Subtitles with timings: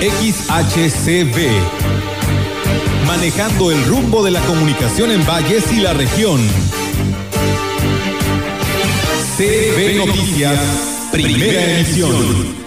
[0.00, 1.36] XHCB.
[3.06, 6.40] Manejando el rumbo de la comunicación en Valles y la región.
[9.36, 10.58] CB Noticias,
[11.12, 12.65] primera edición.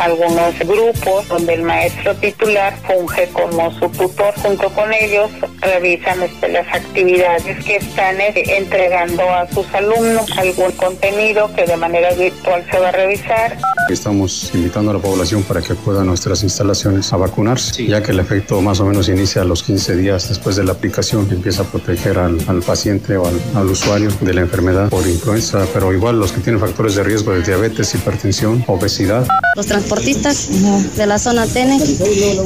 [0.00, 6.48] Algunos grupos donde el maestro titular funge como su tutor junto con ellos, revisan este,
[6.48, 12.64] las actividades que están este, entregando a sus alumnos, algún contenido que de manera virtual
[12.70, 13.58] se va a revisar.
[13.90, 18.12] Estamos invitando a la población para que acuda a nuestras instalaciones a vacunarse, ya que
[18.12, 21.62] el efecto más o menos inicia a los 15 días después de la aplicación, empieza
[21.62, 26.18] a proteger al, paciente o al, al usuario de la enfermedad por influenza, pero igual
[26.18, 29.26] los que tienen factores de riesgo de diabetes, hipertensión, obesidad.
[29.56, 30.48] Los transportistas
[30.96, 31.80] de la zona Tene,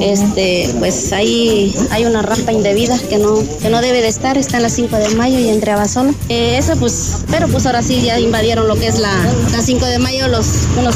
[0.00, 4.56] este, pues ahí hay una rampa indebida que no, que no debe de estar, está
[4.56, 6.14] en la 5 de mayo y entre Abasolo.
[6.30, 9.14] Eh, eso pues, pero pues ahora sí ya invadieron lo que es la,
[9.52, 10.46] la 5 de mayo los
[10.78, 10.94] unos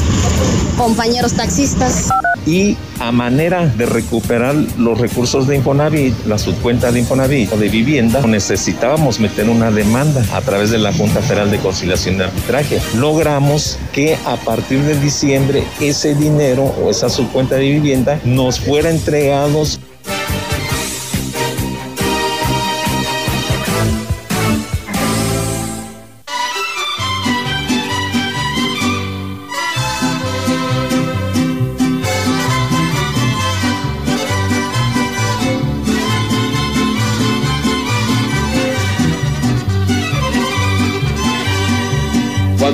[0.79, 2.09] compañeros taxistas.
[2.49, 7.69] Y a manera de recuperar los recursos de Infonavit, la subcuenta de Infonavit o de
[7.69, 12.81] vivienda, necesitábamos meter una demanda a través de la Junta Federal de Conciliación de Arbitraje.
[12.97, 18.89] Logramos que a partir de diciembre ese dinero o esa subcuenta de vivienda nos fuera
[18.89, 19.79] entregados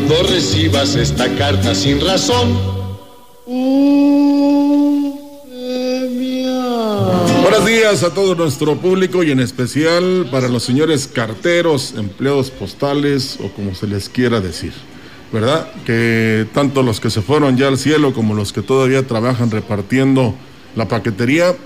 [0.06, 2.58] Cuando recibas esta carta sin razón.
[7.42, 13.38] Buenos días a todo nuestro público y en especial para los señores carteros, empleados postales
[13.42, 14.74] o como se les quiera decir.
[15.32, 15.72] ¿Verdad?
[15.86, 20.34] Que tanto los que se fueron ya al cielo como los que todavía trabajan repartiendo
[20.76, 21.56] la paquetería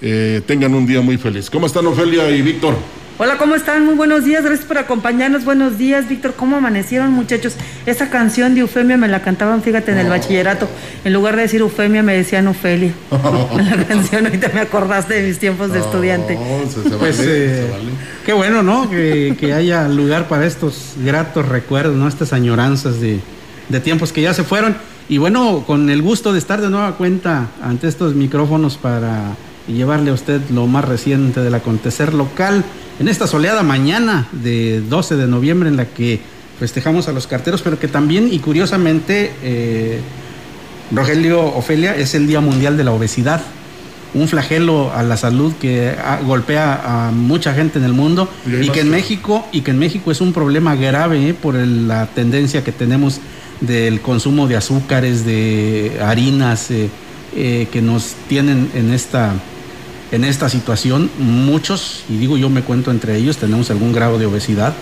[0.00, 1.50] eh, tengan un día muy feliz.
[1.50, 2.76] ¿Cómo están Ofelia y Víctor?
[3.20, 3.84] Hola, ¿cómo están?
[3.84, 5.44] Muy buenos días, gracias por acompañarnos.
[5.44, 6.34] Buenos días, Víctor.
[6.36, 7.56] ¿Cómo amanecieron, muchachos?
[7.84, 10.68] Esa canción de Eufemia me la cantaban, fíjate, en el bachillerato.
[11.04, 12.92] En lugar de decir Eufemia, me decían Ofelia.
[13.58, 16.38] en la canción, ahorita me acordaste de mis tiempos de estudiante.
[17.00, 17.66] pues, eh,
[18.24, 18.88] qué bueno, ¿no?
[18.88, 22.06] Que, que, haya lugar para estos gratos recuerdos, ¿no?
[22.06, 23.18] Estas añoranzas de,
[23.68, 24.76] de tiempos que ya se fueron.
[25.08, 29.34] Y bueno, con el gusto de estar de nueva cuenta ante estos micrófonos para
[29.68, 32.64] llevarle a usted lo más reciente del acontecer local
[32.98, 36.20] en esta soleada mañana de 12 de noviembre en la que
[36.58, 40.00] festejamos a los carteros, pero que también y curiosamente, eh,
[40.90, 43.40] Rogelio Ofelia, es el Día Mundial de la Obesidad,
[44.14, 48.80] un flagelo a la salud que golpea a mucha gente en el mundo y, que
[48.80, 52.72] en México y que en México es un problema grave eh, por la tendencia que
[52.72, 53.20] tenemos
[53.60, 59.34] del consumo de azúcares, de harinas eh, que nos tienen en esta
[60.10, 61.10] en esta situación.
[61.18, 64.74] Muchos, y digo yo me cuento entre ellos, tenemos algún grado de obesidad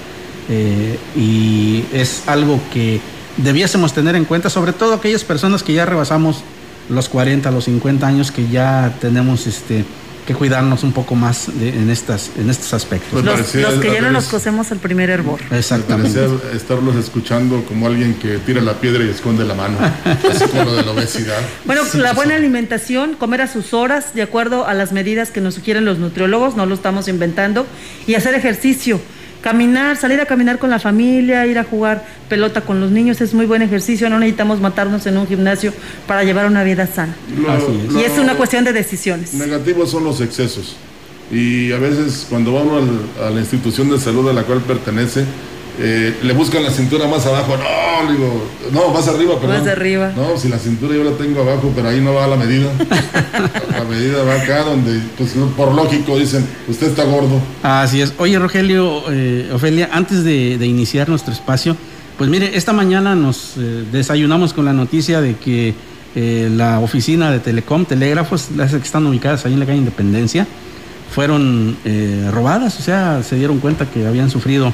[0.48, 3.00] eh, y es algo que
[3.36, 6.42] debiésemos tener en cuenta, sobre todo aquellas personas que ya rebasamos
[6.88, 9.84] los 40, los 50 años, que ya tenemos este
[10.26, 13.24] que cuidarnos un poco más en estas en estos aspectos.
[13.24, 15.40] Los, que ya no nos cosemos el primer hervor.
[15.50, 16.26] Exactamente.
[16.52, 19.78] estarlos escuchando como alguien que tira la piedra y esconde la mano,
[20.30, 21.38] así como lo de la obesidad.
[21.64, 25.54] Bueno, la buena alimentación, comer a sus horas, de acuerdo a las medidas que nos
[25.54, 27.66] sugieren los nutriólogos, no lo estamos inventando,
[28.06, 29.00] y hacer ejercicio
[29.46, 33.32] caminar, salir a caminar con la familia, ir a jugar pelota con los niños es
[33.32, 35.72] muy buen ejercicio, no necesitamos matarnos en un gimnasio
[36.08, 37.14] para llevar una vida sana.
[37.96, 39.34] y es una cuestión de decisiones.
[39.34, 40.74] Negativos son los excesos.
[41.30, 42.82] Y a veces cuando vamos
[43.24, 45.24] a la institución de salud a la cual pertenece,
[45.78, 47.56] eh, le buscan la cintura más abajo.
[47.56, 49.60] No, digo, no, más arriba, perdón.
[49.60, 50.12] Más arriba.
[50.16, 52.70] No, si la cintura yo la tengo abajo, pero ahí no va la medida.
[53.70, 57.40] la medida va acá donde, pues por lógico dicen, usted está gordo.
[57.62, 58.14] Así es.
[58.18, 61.76] Oye, Rogelio, eh, Ofelia, antes de, iniciar nuestro espacio,
[62.18, 65.74] pues mire, esta mañana nos eh, desayunamos con la noticia de que
[66.18, 70.46] eh, la oficina de Telecom, Telégrafos, las que están ubicadas ahí en la calle Independencia,
[71.14, 74.72] fueron eh, robadas, o sea, se dieron cuenta que habían sufrido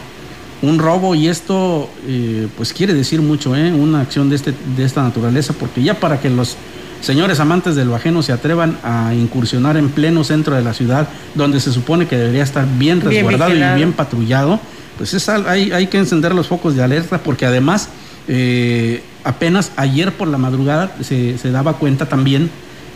[0.63, 3.73] un robo y esto eh, pues quiere decir mucho, ¿eh?
[3.73, 6.57] una acción de, este, de esta naturaleza, porque ya para que los
[7.01, 11.59] señores amantes del ajeno se atrevan a incursionar en pleno centro de la ciudad, donde
[11.61, 14.61] se supone que debería estar bien resguardado y bien patrullado,
[14.97, 17.89] pues es, hay, hay que encender los focos de alerta, porque además
[18.29, 22.51] eh, apenas ayer por la madrugada se, se daba cuenta también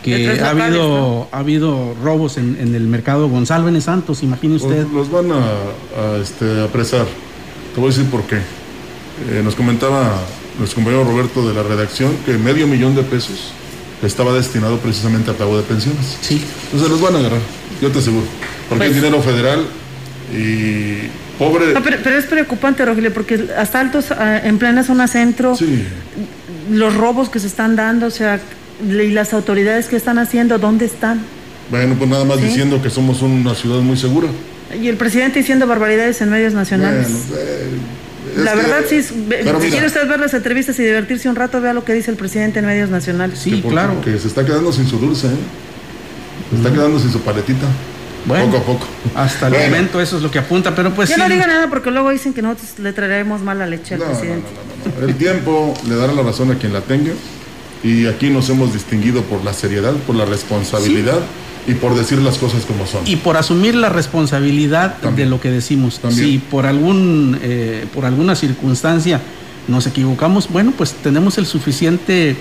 [0.04, 3.80] que ha habido, ha habido robos en, en, el mercado Gonzalo N.
[3.80, 4.86] Santos, imagine usted.
[4.86, 7.06] Los, van a, a este, apresar.
[7.76, 8.36] Te voy a decir por qué.
[8.36, 10.18] Eh, nos comentaba
[10.58, 13.52] nuestro compañero Roberto de la redacción que medio millón de pesos
[14.02, 16.16] estaba destinado precisamente a pago de pensiones.
[16.22, 16.42] Sí.
[16.72, 17.40] Entonces los van a agarrar,
[17.82, 18.24] yo te aseguro.
[18.70, 19.66] Porque pues, es dinero federal
[20.34, 21.08] y
[21.38, 21.74] pobre.
[21.74, 25.84] No, pero, pero, es preocupante, Rogelio, porque hasta altos ah, en plena zona centro, sí.
[26.70, 28.40] los robos que se están dando, o sea,
[28.82, 31.20] y las autoridades que están haciendo, ¿dónde están?
[31.70, 32.44] Bueno, pues nada más ¿Sí?
[32.44, 34.28] diciendo que somos una ciudad muy segura.
[34.74, 37.08] Y el presidente diciendo barbaridades en medios nacionales.
[37.08, 37.68] Bueno, eh,
[38.36, 41.60] la que, verdad, sí, si mira, quiere usted ver las entrevistas y divertirse un rato,
[41.60, 43.38] vea lo que dice el presidente en medios nacionales.
[43.38, 44.00] Sí, que claro.
[44.02, 45.30] Que se está quedando sin su dulce, ¿eh?
[46.50, 47.66] Se está quedando sin su paletita.
[48.26, 48.86] Bueno, poco a poco.
[49.14, 49.70] Hasta el bueno.
[49.70, 51.08] momento eso es lo que apunta, pero pues.
[51.08, 51.20] Ya sí.
[51.20, 54.48] no diga nada porque luego dicen que nosotros le traeremos mala leche al no, presidente.
[54.52, 57.12] No, no, no, El tiempo le dará la razón a quien la tenga
[57.82, 61.18] y aquí nos hemos distinguido por la seriedad, por la responsabilidad.
[61.18, 61.45] ¿Sí?
[61.66, 63.06] Y por decir las cosas como son.
[63.06, 65.28] Y por asumir la responsabilidad También.
[65.28, 65.98] de lo que decimos.
[65.98, 66.26] También.
[66.26, 69.20] Si por algún eh, por alguna circunstancia
[69.68, 72.36] nos equivocamos, bueno, pues tenemos el suficiente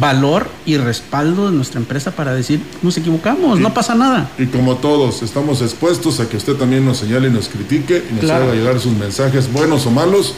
[0.00, 4.30] valor y respaldo de nuestra empresa para decir nos equivocamos, y, no pasa nada.
[4.38, 8.14] Y como todos, estamos expuestos a que usted también nos señale y nos critique y
[8.14, 8.44] nos claro.
[8.44, 10.34] haga llegar sus mensajes buenos o malos,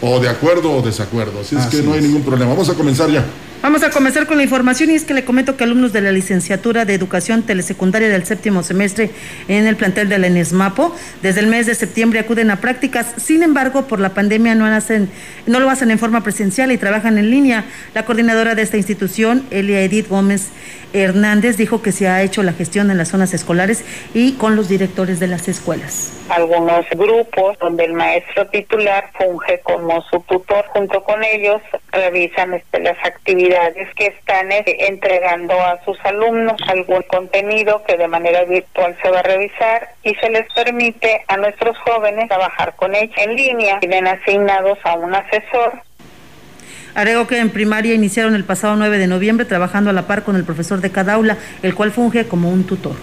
[0.00, 1.40] o de acuerdo o desacuerdo.
[1.40, 2.50] Así es que no hay ningún problema.
[2.52, 3.24] Vamos a comenzar ya.
[3.62, 6.12] Vamos a comenzar con la información y es que le comento que alumnos de la
[6.12, 9.10] licenciatura de Educación Telesecundaria del séptimo semestre
[9.48, 13.14] en el plantel de la ENESMAPO desde el mes de septiembre acuden a prácticas.
[13.16, 15.08] Sin embargo, por la pandemia no, hacen,
[15.46, 17.64] no lo hacen en forma presencial y trabajan en línea.
[17.94, 20.50] La coordinadora de esta institución, Elia Edith Gómez
[20.92, 24.68] Hernández, dijo que se ha hecho la gestión en las zonas escolares y con los
[24.68, 26.12] directores de las escuelas.
[26.28, 32.80] Algunos grupos donde el maestro titular funge como su tutor junto con ellos, revisan este,
[32.80, 33.45] las actividades
[33.96, 39.20] que están eh, entregando a sus alumnos, algún contenido que de manera virtual se va
[39.20, 43.80] a revisar y se les permite a nuestros jóvenes trabajar con ellos en línea.
[43.80, 45.82] Tienen asignados a un asesor
[46.96, 50.34] Agrego que en primaria iniciaron el pasado 9 de noviembre trabajando a la par con
[50.34, 52.94] el profesor de cada aula, el cual funge como un tutor.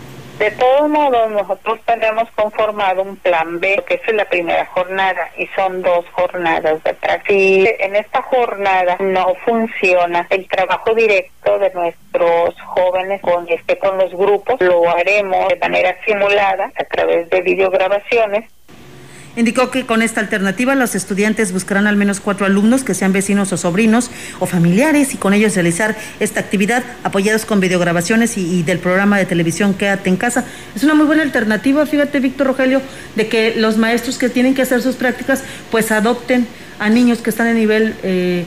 [0.43, 5.47] De todos modos, nosotros tenemos conformado un plan B, que es la primera jornada, y
[5.55, 7.23] son dos jornadas de práctica.
[7.25, 13.97] Si en esta jornada no funciona el trabajo directo de nuestros jóvenes con, este, con
[13.97, 18.43] los grupos, lo haremos de manera simulada a través de videograbaciones
[19.35, 23.51] Indicó que con esta alternativa los estudiantes buscarán al menos cuatro alumnos que sean vecinos
[23.51, 28.63] o sobrinos o familiares y con ellos realizar esta actividad apoyados con videograbaciones y, y,
[28.63, 30.45] del programa de televisión Quédate en casa.
[30.75, 32.81] Es una muy buena alternativa, fíjate Víctor Rogelio,
[33.15, 36.45] de que los maestros que tienen que hacer sus prácticas pues adopten
[36.77, 38.45] a niños que están en nivel eh,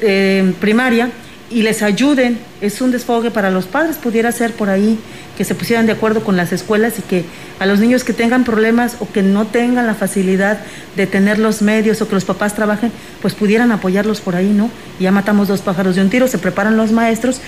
[0.00, 1.10] eh, primaria
[1.50, 2.38] y les ayuden.
[2.60, 4.98] Es un desfogue para los padres, pudiera ser por ahí
[5.36, 7.24] que se pusieran de acuerdo con las escuelas y que
[7.58, 10.60] a los niños que tengan problemas o que no tengan la facilidad
[10.96, 12.92] de tener los medios o que los papás trabajen,
[13.22, 14.70] pues pudieran apoyarlos por ahí, ¿no?
[14.98, 17.40] Y ya matamos dos pájaros de un tiro, se preparan los maestros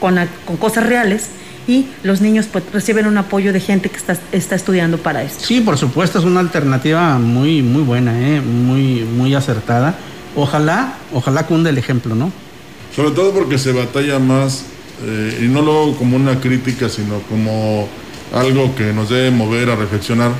[0.00, 1.30] con, con cosas reales
[1.66, 5.44] y los niños pues, reciben un apoyo de gente que está, está estudiando para esto.
[5.44, 8.40] Sí, por supuesto, es una alternativa muy, muy buena, ¿eh?
[8.40, 9.96] muy, muy acertada.
[10.36, 12.30] Ojalá, ojalá cunde el ejemplo, ¿no?
[12.94, 14.64] Sobre todo porque se batalla más,
[15.04, 17.88] eh, y no lo como una crítica, sino como
[18.32, 20.30] algo que nos debe mover a reflexionar,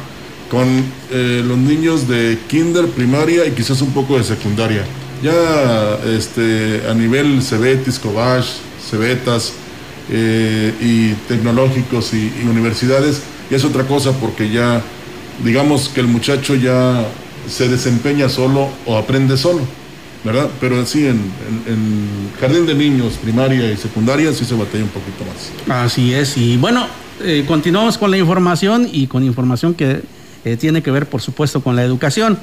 [0.51, 0.67] con
[1.11, 4.85] eh, los niños de kinder, primaria y quizás un poco de secundaria.
[5.23, 8.45] Ya este, a nivel Cebetis, Cobach,
[8.89, 9.53] Cebetas
[10.11, 14.81] eh, y tecnológicos y, y universidades, ya es otra cosa porque ya,
[15.43, 17.05] digamos que el muchacho ya
[17.49, 19.63] se desempeña solo o aprende solo.
[20.25, 20.49] ¿Verdad?
[20.61, 21.21] Pero sí, en,
[21.67, 25.85] en, en, jardín de niños, primaria y secundaria, sí se batalla un poquito más.
[25.85, 26.87] Así es, y bueno,
[27.23, 30.03] eh, continuamos con la información y con información que
[30.45, 32.39] eh, tiene que ver, por supuesto, con la educación.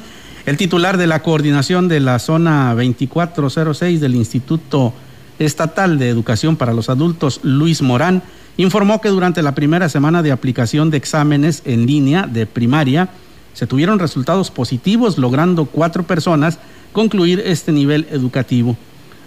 [0.45, 4.93] El titular de la coordinación de la zona 2406 del Instituto
[5.39, 8.23] Estatal de Educación para los Adultos, Luis Morán,
[8.57, 13.09] informó que durante la primera semana de aplicación de exámenes en línea de primaria,
[13.53, 16.59] se tuvieron resultados positivos, logrando cuatro personas
[16.93, 18.77] concluir este nivel educativo.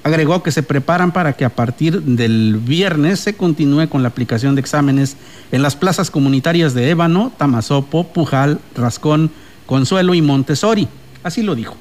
[0.03, 4.55] Agregó que se preparan para que a partir del viernes se continúe con la aplicación
[4.55, 5.17] de exámenes
[5.51, 9.31] en las plazas comunitarias de Ébano, Tamazopo, Pujal, Rascón,
[9.65, 10.89] Consuelo y Montessori.
[11.23, 11.77] Así lo dijo.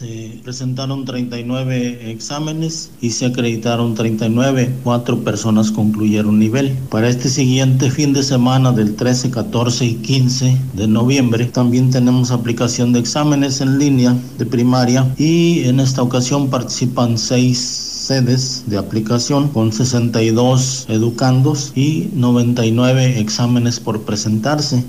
[0.00, 4.76] Se presentaron 39 exámenes y se acreditaron 39.
[4.82, 6.74] Cuatro personas concluyeron nivel.
[6.88, 12.30] Para este siguiente fin de semana del 13, 14 y 15 de noviembre también tenemos
[12.30, 18.78] aplicación de exámenes en línea de primaria y en esta ocasión participan seis sedes de
[18.78, 24.82] aplicación con 62 educandos y 99 exámenes por presentarse.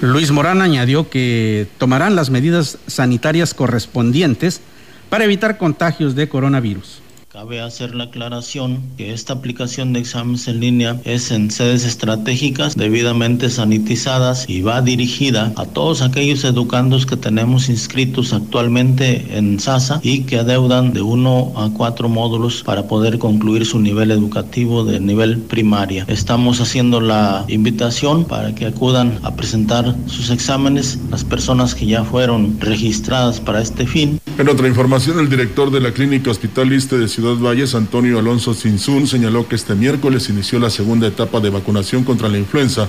[0.00, 4.60] Luis Morán añadió que tomarán las medidas sanitarias correspondientes
[5.08, 7.00] para evitar contagios de coronavirus.
[7.36, 12.74] Cabe hacer la aclaración que esta aplicación de exámenes en línea es en sedes estratégicas
[12.76, 20.00] debidamente sanitizadas y va dirigida a todos aquellos educandos que tenemos inscritos actualmente en SASA
[20.02, 24.98] y que adeudan de uno a cuatro módulos para poder concluir su nivel educativo de
[24.98, 26.06] nivel primaria.
[26.08, 32.02] Estamos haciendo la invitación para que acudan a presentar sus exámenes las personas que ya
[32.02, 34.20] fueron registradas para este fin.
[34.38, 39.06] En otra información, el director de la Clínica Hospital de Ciudad Valles, Antonio Alonso Sinzún,
[39.06, 42.88] señaló que este miércoles inició la segunda etapa de vacunación contra la influenza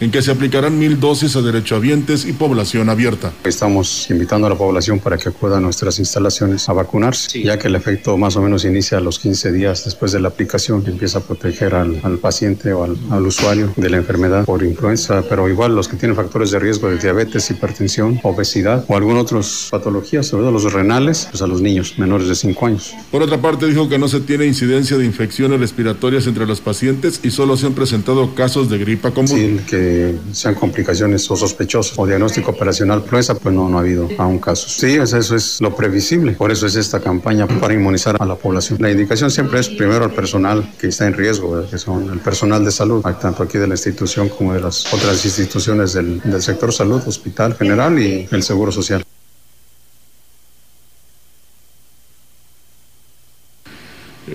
[0.00, 3.32] en que se aplicarán mil dosis a derechohabientes y población abierta.
[3.44, 7.68] Estamos invitando a la población para que acuda a nuestras instalaciones a vacunarse, ya que
[7.68, 10.90] el efecto más o menos inicia a los 15 días después de la aplicación, que
[10.90, 15.22] empieza a proteger al, al paciente o al, al, usuario de la enfermedad por influenza,
[15.28, 19.68] pero igual los que tienen factores de riesgo de diabetes, hipertensión, obesidad o algunas otras
[19.70, 22.94] patologías, sobre todo los renales, pues a los niños menores de 5 años.
[23.10, 27.20] Por otra parte, dijo que no se tiene incidencia de infecciones respiratorias entre los pacientes
[27.22, 29.28] y solo se han presentado casos de gripa común.
[29.28, 29.87] Sí, que
[30.32, 34.72] sean complicaciones o sospechosas o diagnóstico operacional prueba, pues no, no ha habido aún casos.
[34.72, 36.32] Sí, eso es lo previsible.
[36.32, 38.78] Por eso es esta campaña para inmunizar a la población.
[38.80, 42.64] La indicación siempre es primero al personal que está en riesgo, que son el personal
[42.64, 47.02] de salud, tanto aquí de la institución como de las otras instituciones del sector salud,
[47.06, 49.07] hospital general y el seguro social.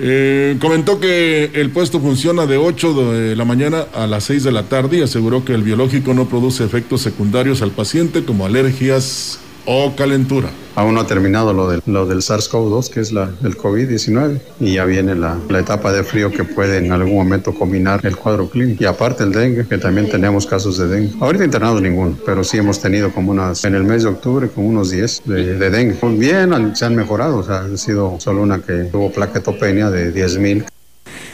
[0.05, 4.51] Eh, comentó que el puesto funciona de 8 de la mañana a las 6 de
[4.51, 9.39] la tarde y aseguró que el biológico no produce efectos secundarios al paciente como alergias
[9.65, 10.49] o calentura.
[10.75, 14.73] Aún no ha terminado lo del, lo del SARS-CoV-2, que es la, el COVID-19, y
[14.73, 18.49] ya viene la, la, etapa de frío que puede en algún momento combinar el cuadro
[18.49, 18.83] clínico.
[18.83, 21.13] Y aparte el dengue, que también tenemos casos de dengue.
[21.19, 24.67] Ahorita internado ninguno, pero sí hemos tenido como unas, en el mes de octubre, como
[24.67, 25.97] unos 10 de, de dengue.
[26.17, 30.37] Bien, se han mejorado, o sea, ha sido solo una que tuvo plaquetopenia de 10
[30.39, 30.65] mil.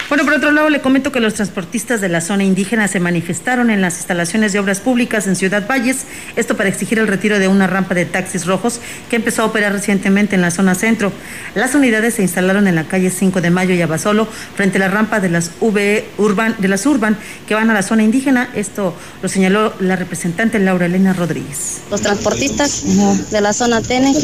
[0.09, 3.69] Bueno, por otro lado, le comento que los transportistas de la zona indígena se manifestaron
[3.69, 5.97] en las instalaciones de obras públicas en Ciudad Valles,
[6.35, 9.71] esto para exigir el retiro de una rampa de taxis rojos que empezó a operar
[9.71, 11.11] recientemente en la zona centro.
[11.53, 14.87] Las unidades se instalaron en la calle 5 de Mayo y Abasolo, frente a la
[14.87, 17.15] rampa de las VE Urban, de las Urban
[17.47, 18.49] que van a la zona indígena.
[18.55, 21.81] Esto lo señaló la representante Laura Elena Rodríguez.
[21.91, 22.83] Los transportistas
[23.29, 24.15] de la zona Tene,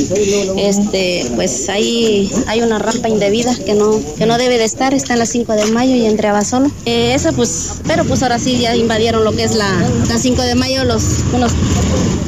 [0.58, 5.14] este, pues ahí hay una rampa indebida que no, que no debe de estar, está
[5.14, 6.72] en las 5 de Mayo y entre Abasolo.
[6.86, 9.70] Eh, eso pues, pero pues ahora sí ya invadieron lo que es la,
[10.08, 11.04] la 5 de mayo los
[11.34, 11.52] unos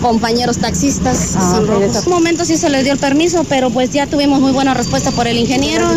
[0.02, 1.36] compañeros taxistas.
[1.38, 4.52] Ah, en un momento sí se les dio el permiso, pero pues ya tuvimos muy
[4.52, 5.88] buena respuesta por el ingeniero,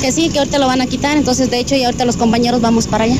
[0.00, 2.60] que sí, que ahorita lo van a quitar, entonces de hecho y ahorita los compañeros
[2.60, 3.16] vamos para allá.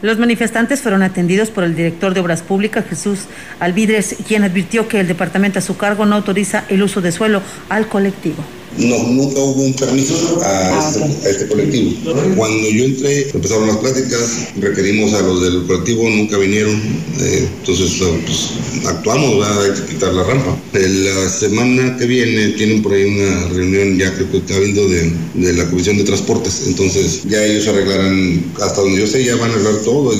[0.00, 3.20] Los manifestantes fueron atendidos por el director de Obras Públicas, Jesús
[3.58, 7.42] Alvidres, quien advirtió que el departamento a su cargo no autoriza el uso de suelo
[7.68, 8.44] al colectivo.
[8.76, 11.92] No, nunca hubo un permiso a este, a este, colectivo.
[12.36, 16.74] Cuando yo entré, empezaron las pláticas, requerimos a los del colectivo, nunca vinieron,
[17.20, 19.64] eh, entonces pues, actuamos, ¿verdad?
[19.64, 20.56] hay que quitar la rampa.
[20.72, 25.12] La semana que viene tienen por ahí una reunión, ya creo que está viendo de,
[25.34, 29.50] de la Comisión de Transportes, entonces ya ellos arreglarán, hasta donde yo sé, ya van
[29.50, 30.18] a arreglar todo.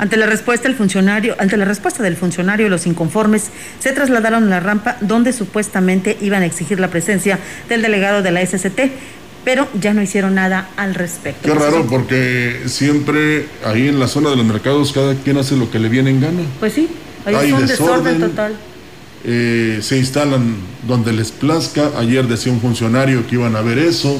[0.00, 4.46] Ante la respuesta el funcionario, ante la respuesta del funcionario, los inconformes se trasladaron a
[4.46, 7.38] la rampa donde supuestamente iban a exigir la presencia
[7.68, 8.80] del delegado de la SCT,
[9.44, 11.46] pero ya no hicieron nada al respecto.
[11.46, 15.70] Qué raro, porque siempre ahí en la zona de los mercados cada quien hace lo
[15.70, 16.40] que le viene en gana.
[16.60, 16.88] Pues sí,
[17.26, 18.56] ahí Hay es un desorden, desorden total.
[19.24, 20.56] Eh, se instalan
[20.88, 21.90] donde les plazca.
[21.98, 24.18] Ayer decía un funcionario que iban a ver eso,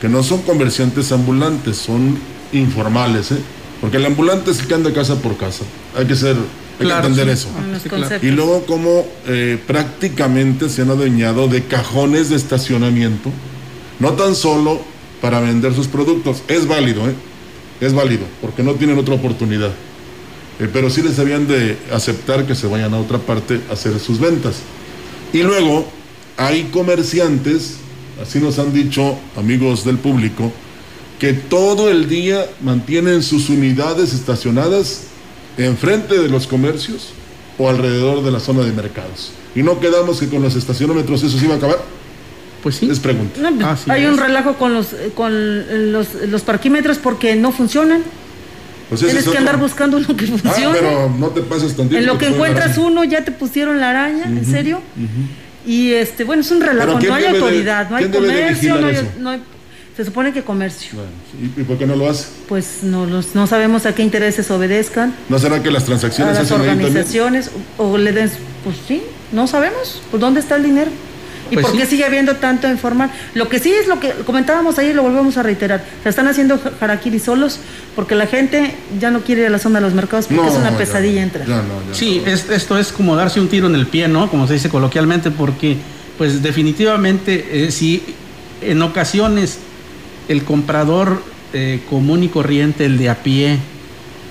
[0.00, 2.16] que no son comerciantes ambulantes, son
[2.50, 3.36] informales, ¿eh?
[3.80, 5.64] Porque el ambulante es el que anda casa por casa.
[5.96, 6.36] Hay que ser,
[6.78, 7.42] hay Claro, que entender sí.
[7.42, 7.48] eso.
[7.82, 8.02] Sí, claro.
[8.02, 8.28] conceptos.
[8.28, 13.30] Y luego como eh, prácticamente se han adueñado de cajones de estacionamiento,
[14.00, 14.80] no tan solo
[15.20, 17.14] para vender sus productos, es válido, ¿eh?
[17.80, 19.70] es válido, porque no tienen otra oportunidad.
[20.60, 23.98] Eh, pero sí les habían de aceptar que se vayan a otra parte a hacer
[24.00, 24.56] sus ventas.
[25.32, 25.86] Y luego
[26.36, 27.76] hay comerciantes
[28.22, 30.52] así nos han dicho amigos del público,
[31.18, 35.04] que todo el día mantienen sus unidades estacionadas
[35.56, 37.08] enfrente de los comercios
[37.58, 39.32] o alrededor de la zona de mercados.
[39.54, 41.78] Y no quedamos que con los estacionómetros eso se iba a acabar.
[42.62, 42.86] Pues sí.
[42.86, 43.40] Les pregunto.
[43.40, 44.10] No, Así hay es.
[44.10, 48.02] un relajo con los con los, los parquímetros porque no funcionan.
[48.88, 50.78] Pues Tienes es que otro- andar buscando uno que Ah, funcione.
[50.78, 51.98] pero no te pases tantito.
[51.98, 54.80] en lo que encuentras uno ya te pusieron la araña, ¿en serio?
[55.66, 58.74] Y este, bueno, es un relajo, Pero ¿quién no hay de- autoridad, no hay comercio,
[58.76, 59.40] hay, no hay-
[59.98, 60.92] se supone que comercio.
[61.42, 62.26] ¿Y, y por qué no lo hace?
[62.48, 66.34] Pues no los, no sabemos a qué intereses obedezcan, ¿No será que las a transacciones
[66.36, 66.86] las hacen ahí también?
[66.90, 68.30] organizaciones, o, o le den,
[68.62, 69.02] pues sí,
[69.32, 70.90] no sabemos, pues dónde está el dinero.
[71.50, 71.78] ¿Y Pues por sí.
[71.80, 73.10] qué sigue habiendo tanto informal?
[73.34, 75.84] Lo que sí es lo que comentábamos ayer y lo volvemos a reiterar.
[76.04, 77.58] Se están haciendo harakiri solos
[77.96, 80.48] porque la gente ya no quiere ir a la zona de los mercados porque No,
[80.48, 81.46] es una ya pesadilla no, entrar.
[81.48, 82.30] ya no, ya Sí, no.
[82.30, 84.30] es- esto es como darse un tiro en el pie, ¿no?
[84.30, 85.76] Como se dice coloquialmente, porque
[86.18, 88.02] pues definitivamente eh, si
[88.60, 89.58] en ocasiones
[90.28, 93.58] el comprador eh, común y corriente, el de a pie,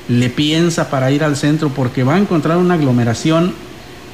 [0.07, 3.53] le piensa para ir al centro porque va a encontrar una aglomeración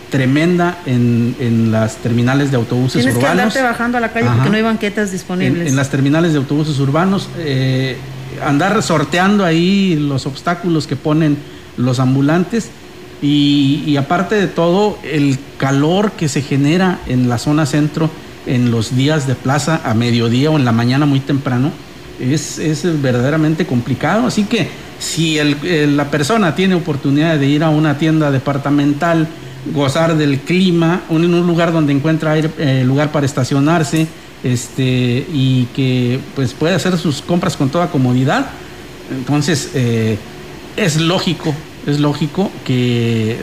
[0.09, 3.39] tremenda en, en las terminales de autobuses Tienes que urbanos.
[3.41, 4.35] andarte bajando a la calle Ajá.
[4.35, 5.67] porque no hay banquetas en, disponibles.
[5.67, 7.97] en las terminales de autobuses urbanos, eh,
[8.45, 11.37] andar sorteando ahí los obstáculos que ponen
[11.77, 12.69] los ambulantes
[13.23, 18.09] y, y aparte de todo, el calor que se genera en la zona centro
[18.45, 21.71] en los días de plaza a mediodía o en la mañana muy temprano
[22.19, 24.27] es, es verdaderamente complicado.
[24.27, 24.69] Así que
[24.99, 29.27] si eh, la persona tiene oportunidad de ir a una tienda departamental,
[29.73, 34.07] gozar del clima, en un lugar donde encuentra eh, lugar para estacionarse,
[34.43, 38.47] este, y que pues puede hacer sus compras con toda comodidad,
[39.09, 40.17] entonces eh,
[40.75, 41.53] es lógico,
[41.87, 43.37] es lógico que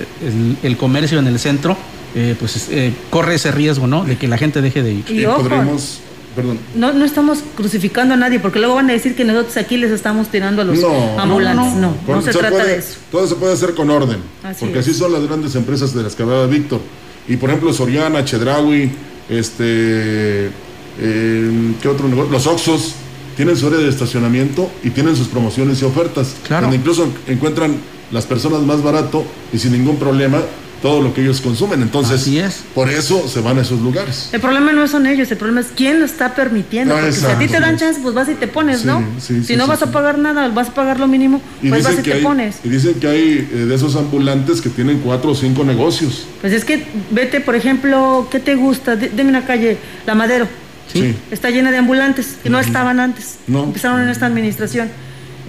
[0.62, 1.76] el comercio en el centro
[2.14, 4.04] eh, pues eh, corre ese riesgo, ¿no?
[4.04, 5.04] De que la gente deje de ir.
[5.08, 5.42] Y Eh, ojo.
[5.42, 5.98] podremos,
[6.34, 9.76] perdón, No, no estamos crucificando a nadie porque luego van a decir que nosotros aquí
[9.76, 11.74] les estamos tirando a los No, ambulantes.
[11.74, 12.94] No, no, Con- se, trata puede- de eso.
[13.12, 14.18] Todo se puede hacer con orden.
[14.42, 14.88] Así porque es.
[14.88, 16.80] así son las grandes empresas de las que hablaba Víctor.
[17.28, 18.90] Y por ejemplo, Soriana, Chedraui,
[19.28, 20.50] este.
[20.98, 22.30] eh, ¿Qué otro negocio?
[22.32, 22.94] Los Oxos
[23.36, 26.34] tienen su área de estacionamiento y tienen sus promociones y ofertas.
[26.46, 26.62] Claro.
[26.62, 27.76] Donde incluso encuentran
[28.10, 30.40] las personas más barato y sin ningún problema
[30.82, 31.82] todo lo que ellos consumen.
[31.82, 32.62] Entonces, Así es.
[32.74, 34.30] por eso se van a esos lugares.
[34.32, 36.94] El problema no son ellos, el problema es quién lo está permitiendo.
[36.94, 39.04] Ah, porque si a ti te dan chance, pues vas y te pones, Sí, ¿no?
[39.18, 39.84] sí, si sí, no sí, vas sí.
[39.86, 42.16] a pagar nada, vas a pagar lo mínimo, Y pues vas y dicen, que te
[42.18, 42.56] hay, pones.
[42.64, 46.24] y dicen que hay eh, de esos ambulantes que tienen cuatro o cinco negocios.
[46.40, 48.96] Pues es que vete, por ejemplo, ¿qué te gusta?
[48.96, 50.48] D- Dime una calle, La Madero.
[50.92, 51.14] Sí.
[51.30, 53.36] Está llena de ambulantes que no estaban antes.
[53.46, 53.64] No.
[53.64, 54.88] Empezaron en esta administración.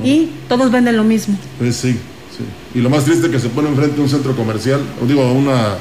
[0.04, 1.38] Y todos venden lo mismo.
[1.58, 1.98] Pues sí,
[2.38, 2.44] sí.
[2.80, 5.22] Y lo más triste es que se pone enfrente de un centro comercial, o digo,
[5.24, 5.76] a una,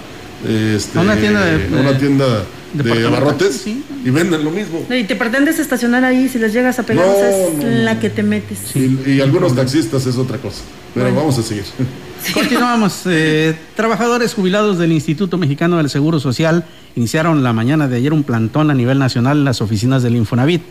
[0.48, 2.26] este, A una tienda de- una tienda
[2.72, 3.82] de abarrotes sí.
[4.04, 4.84] y venden lo mismo.
[4.88, 7.54] No, Y te pretendes estacionar ahí, si les llegas a pegar, No, o sea, es
[7.54, 7.68] no, no.
[7.84, 8.58] la que te metes.
[8.76, 10.62] Y, y algunos taxistas es otra cosa.
[10.94, 11.20] Pero Bueno.
[11.20, 11.64] vamos a seguir.
[12.34, 13.02] Continuamos.
[13.06, 16.64] Eh, trabajadores jubilados del Instituto Mexicano del Seguro Social
[16.96, 20.62] iniciaron la mañana de ayer un plantón a nivel nacional en las oficinas del Infonavit,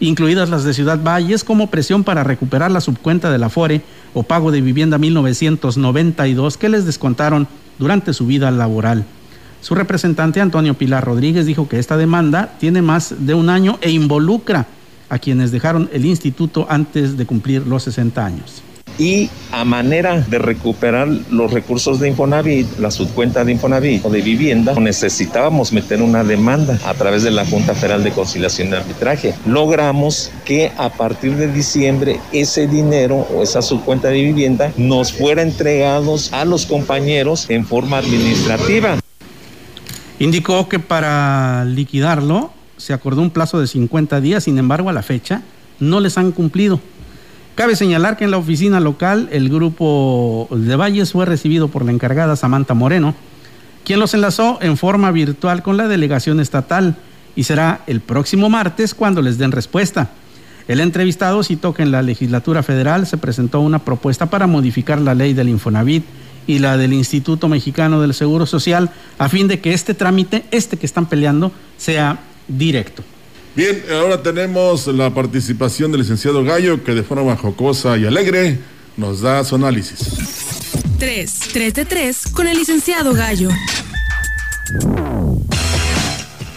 [0.00, 3.82] incluidas las de Ciudad Valles, como presión para recuperar la subcuenta del Afore
[4.14, 9.04] o pago de vivienda 1992 que les descontaron durante su vida laboral.
[9.60, 13.90] Su representante Antonio Pilar Rodríguez dijo que esta demanda tiene más de un año e
[13.90, 14.66] involucra
[15.08, 18.62] a quienes dejaron el instituto antes de cumplir los 60 años.
[18.98, 24.20] Y a manera de recuperar los recursos de Infonavit, la subcuenta de Infonavit o de
[24.20, 29.34] vivienda, necesitábamos meter una demanda a través de la Junta Federal de Conciliación y Arbitraje.
[29.46, 35.42] Logramos que a partir de diciembre ese dinero o esa subcuenta de vivienda nos fuera
[35.42, 38.98] entregados a los compañeros en forma administrativa.
[40.18, 45.02] Indicó que para liquidarlo se acordó un plazo de 50 días, sin embargo a la
[45.02, 45.42] fecha
[45.78, 46.80] no les han cumplido.
[47.56, 51.90] Cabe señalar que en la oficina local el grupo de Valles fue recibido por la
[51.90, 53.14] encargada Samantha Moreno,
[53.82, 56.96] quien los enlazó en forma virtual con la delegación estatal
[57.34, 60.10] y será el próximo martes cuando les den respuesta.
[60.68, 65.14] El entrevistado citó que en la legislatura federal se presentó una propuesta para modificar la
[65.14, 66.04] ley del Infonavit
[66.46, 70.76] y la del Instituto Mexicano del Seguro Social a fin de que este trámite, este
[70.76, 73.02] que están peleando, sea directo.
[73.56, 78.58] Bien, ahora tenemos la participación del licenciado Gallo, que de forma jocosa y alegre
[78.98, 80.10] nos da su análisis.
[80.98, 81.32] 3.
[81.54, 83.48] 3 de 3 con el licenciado Gallo.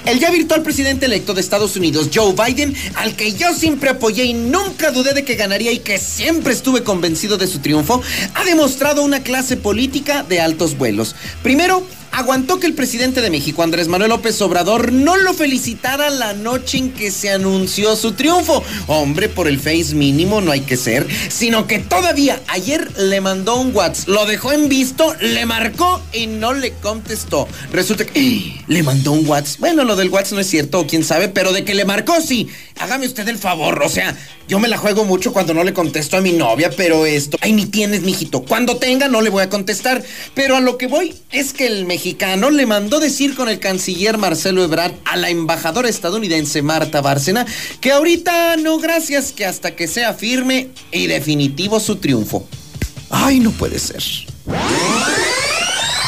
[0.06, 4.26] El ya virtual presidente electo de Estados Unidos, Joe Biden, al que yo siempre apoyé
[4.26, 8.02] y nunca dudé de que ganaría y que siempre estuve convencido de su triunfo,
[8.34, 11.16] ha demostrado una clase política de altos vuelos.
[11.44, 16.34] Primero, aguantó que el presidente de México, Andrés Manuel López Obrador, no lo felicitara la
[16.34, 18.64] noche en que se anunció su triunfo.
[18.88, 23.60] Hombre, por el face mínimo no hay que ser, sino que todavía ayer le mandó
[23.60, 27.48] un WhatsApp, lo dejó en visto, le marcó y no le contestó.
[27.72, 29.60] Resulta que le mandó un WhatsApp.
[29.60, 32.48] Bueno, lo del WhatsApp no es cierto, quién sabe, pero de que le marcó sí.
[32.80, 34.16] Hágame usted el favor, o sea,
[34.48, 37.52] yo me la juego mucho cuando no le contesto a mi novia, pero esto, ay,
[37.52, 38.42] ni tienes, mijito.
[38.42, 40.02] Cuando tenga no le voy a contestar,
[40.34, 41.99] pero a lo que voy es que el mexicano
[42.52, 47.46] le mandó decir con el canciller Marcelo Ebrard a la embajadora estadounidense Marta Bárcena
[47.82, 52.48] que ahorita no gracias, que hasta que sea firme y definitivo su triunfo.
[53.10, 54.04] Ay, no puede ser.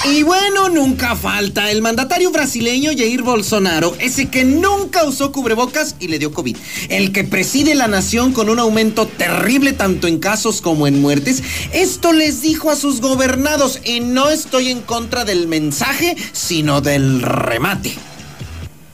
[0.03, 6.07] Y bueno, nunca falta el mandatario brasileño Jair Bolsonaro, ese que nunca usó cubrebocas y
[6.07, 6.57] le dio COVID,
[6.89, 11.43] el que preside la nación con un aumento terrible tanto en casos como en muertes.
[11.71, 17.21] Esto les dijo a sus gobernados y no estoy en contra del mensaje, sino del
[17.21, 17.93] remate.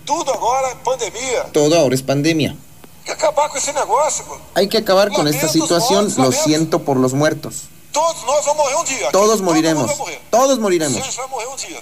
[0.03, 1.43] Todo ahora es pandemia.
[1.53, 2.51] Todo ahora es pandemia.
[2.51, 4.25] Hay que acabar con ese negocio.
[4.55, 7.69] Hay que acabar con esta situación, lo siento por los muertos.
[7.97, 9.11] Todos nós vamos morrer um dia.
[9.11, 9.91] Todos moriremos.
[10.29, 11.15] Todos moriremos.
[11.15, 11.81] Vai morrer um dia.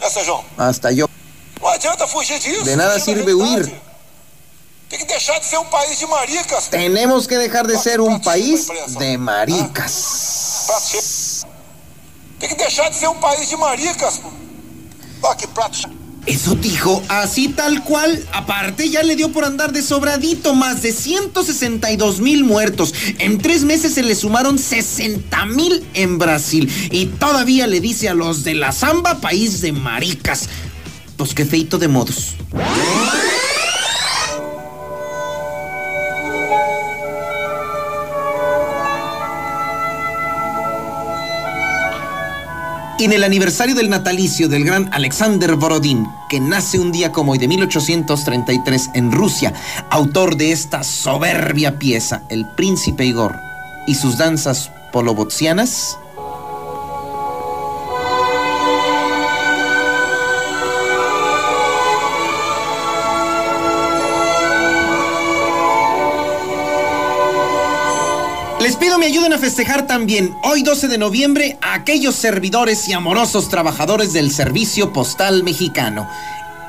[0.00, 0.44] Essa, João.
[0.56, 1.10] Hasta yo.
[1.60, 2.62] Não adianta fugir disso.
[2.62, 3.66] De nada sirve huir.
[4.88, 6.68] Tem que deixar de ser um país de maricas.
[6.68, 11.44] Tenemos que dejar de ser un país de maricas.
[12.38, 14.20] Tem que deixar de ser um país de maricas.
[15.20, 16.01] Ó, que prato.
[16.26, 18.24] Eso dijo, así tal cual.
[18.32, 22.94] Aparte, ya le dio por andar de sobradito más de 162 mil muertos.
[23.18, 26.70] En tres meses se le sumaron 60 mil en Brasil.
[26.92, 30.48] Y todavía le dice a los de la Zamba, país de maricas.
[31.16, 32.36] Pues qué feito de modos.
[43.04, 47.38] En el aniversario del natalicio del gran Alexander Borodín, que nace un día como hoy
[47.38, 49.52] de 1833 en Rusia,
[49.90, 53.40] autor de esta soberbia pieza, El Príncipe Igor,
[53.88, 55.98] y sus danzas polobotsianas,
[68.72, 70.34] Les pido me ayuden a festejar también.
[70.42, 76.08] Hoy 12 de noviembre a aquellos servidores y amorosos trabajadores del Servicio Postal Mexicano,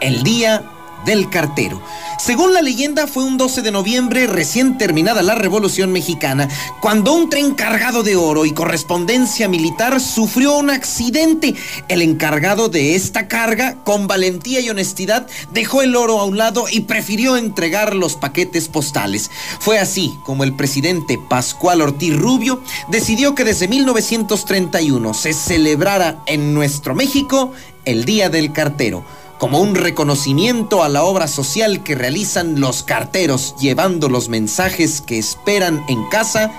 [0.01, 0.63] el Día
[1.05, 1.81] del Cartero.
[2.19, 6.47] Según la leyenda, fue un 12 de noviembre, recién terminada la Revolución Mexicana,
[6.79, 11.55] cuando un tren cargado de oro y correspondencia militar sufrió un accidente.
[11.89, 16.65] El encargado de esta carga, con valentía y honestidad, dejó el oro a un lado
[16.71, 19.29] y prefirió entregar los paquetes postales.
[19.59, 26.53] Fue así como el presidente Pascual Ortiz Rubio decidió que desde 1931 se celebrara en
[26.53, 27.51] nuestro México
[27.85, 29.03] el Día del Cartero
[29.43, 35.17] como un reconocimiento a la obra social que realizan los carteros llevando los mensajes que
[35.17, 36.49] esperan en casa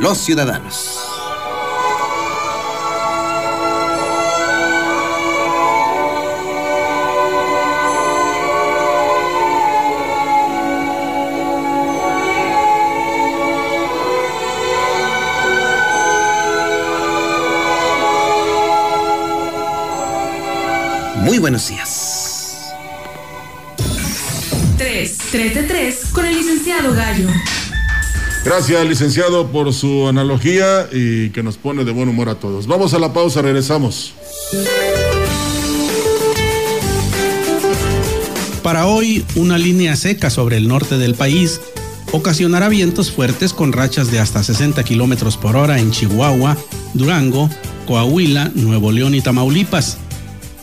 [0.00, 1.27] los ciudadanos.
[21.28, 22.72] Muy buenos días.
[24.78, 27.28] 3, 3 de 3 con el licenciado Gallo.
[28.46, 32.66] Gracias, licenciado, por su analogía y que nos pone de buen humor a todos.
[32.66, 34.14] Vamos a la pausa, regresamos.
[38.62, 41.60] Para hoy, una línea seca sobre el norte del país
[42.10, 46.56] ocasionará vientos fuertes con rachas de hasta 60 kilómetros por hora en Chihuahua,
[46.94, 47.50] Durango,
[47.86, 49.98] Coahuila, Nuevo León y Tamaulipas.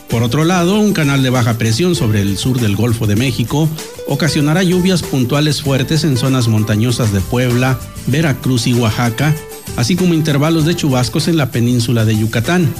[0.09, 3.67] Por otro lado, un canal de baja presión sobre el sur del Golfo de México
[4.07, 9.35] ocasionará lluvias puntuales fuertes en zonas montañosas de Puebla, Veracruz y Oaxaca,
[9.77, 12.71] así como intervalos de chubascos en la península de Yucatán.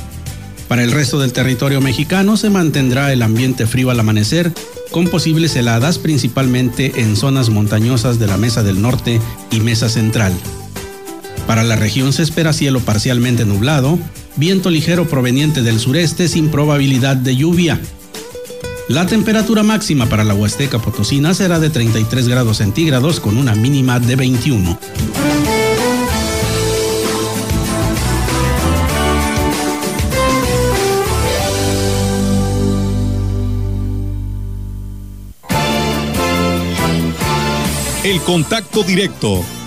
[0.68, 4.52] Para el resto del territorio mexicano se mantendrá el ambiente frío al amanecer,
[4.92, 9.20] con posibles heladas principalmente en zonas montañosas de la Mesa del Norte
[9.52, 10.34] y Mesa Central.
[11.48, 14.00] Para la región se espera cielo parcialmente nublado,
[14.36, 17.80] viento ligero proveniente del sureste sin probabilidad de lluvia.
[18.88, 24.00] La temperatura máxima para la Huasteca Potosina será de 33 grados centígrados con una mínima
[24.00, 24.80] de 21.
[38.04, 39.44] El contacto directo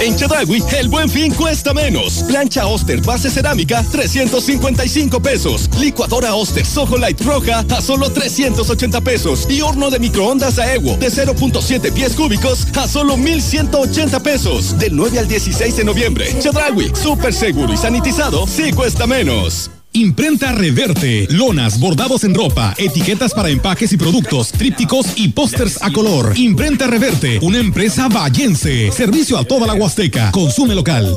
[0.00, 2.24] En Chedragui, el buen fin cuesta menos.
[2.26, 5.68] Plancha Oster base cerámica, 355 pesos.
[5.78, 9.46] Licuadora Oster Soho Light roja a solo 380 pesos.
[9.50, 14.78] Y horno de microondas Aewo de 0.7 pies cúbicos a solo 1180 pesos.
[14.78, 16.34] Del 9 al 16 de noviembre.
[16.38, 19.70] Chedragui, súper seguro y sanitizado, sí cuesta menos.
[19.92, 25.90] Imprenta Reverte, lonas, bordados en ropa, etiquetas para empaques y productos, trípticos y pósters a
[25.90, 26.32] color.
[26.36, 28.92] Imprenta Reverte, una empresa vallense.
[28.92, 30.30] Servicio a toda la Huasteca.
[30.30, 31.16] Consume local.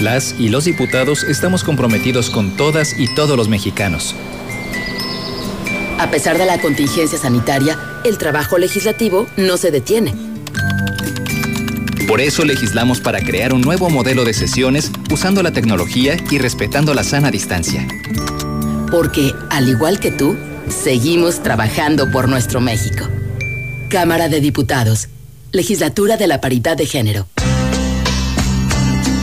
[0.00, 4.14] Las y los diputados estamos comprometidos con todas y todos los mexicanos.
[5.98, 10.27] A pesar de la contingencia sanitaria, el trabajo legislativo no se detiene.
[12.08, 16.94] Por eso legislamos para crear un nuevo modelo de sesiones usando la tecnología y respetando
[16.94, 17.86] la sana distancia.
[18.90, 20.34] Porque, al igual que tú,
[20.68, 23.06] seguimos trabajando por nuestro México.
[23.90, 25.08] Cámara de Diputados.
[25.52, 27.26] Legislatura de la Paridad de Género.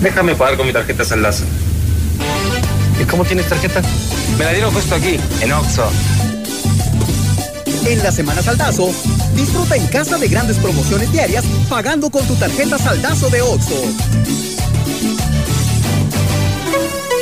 [0.00, 1.44] Déjame pagar con mi tarjeta Saldazo.
[2.98, 3.82] ¿Y cómo tienes tarjeta?
[4.38, 5.90] Me la dieron justo aquí, en Oxxo.
[7.86, 8.90] En la Semana Saldazo,
[9.36, 13.74] disfruta en casa de grandes promociones diarias pagando con tu tarjeta Saldazo de OXO.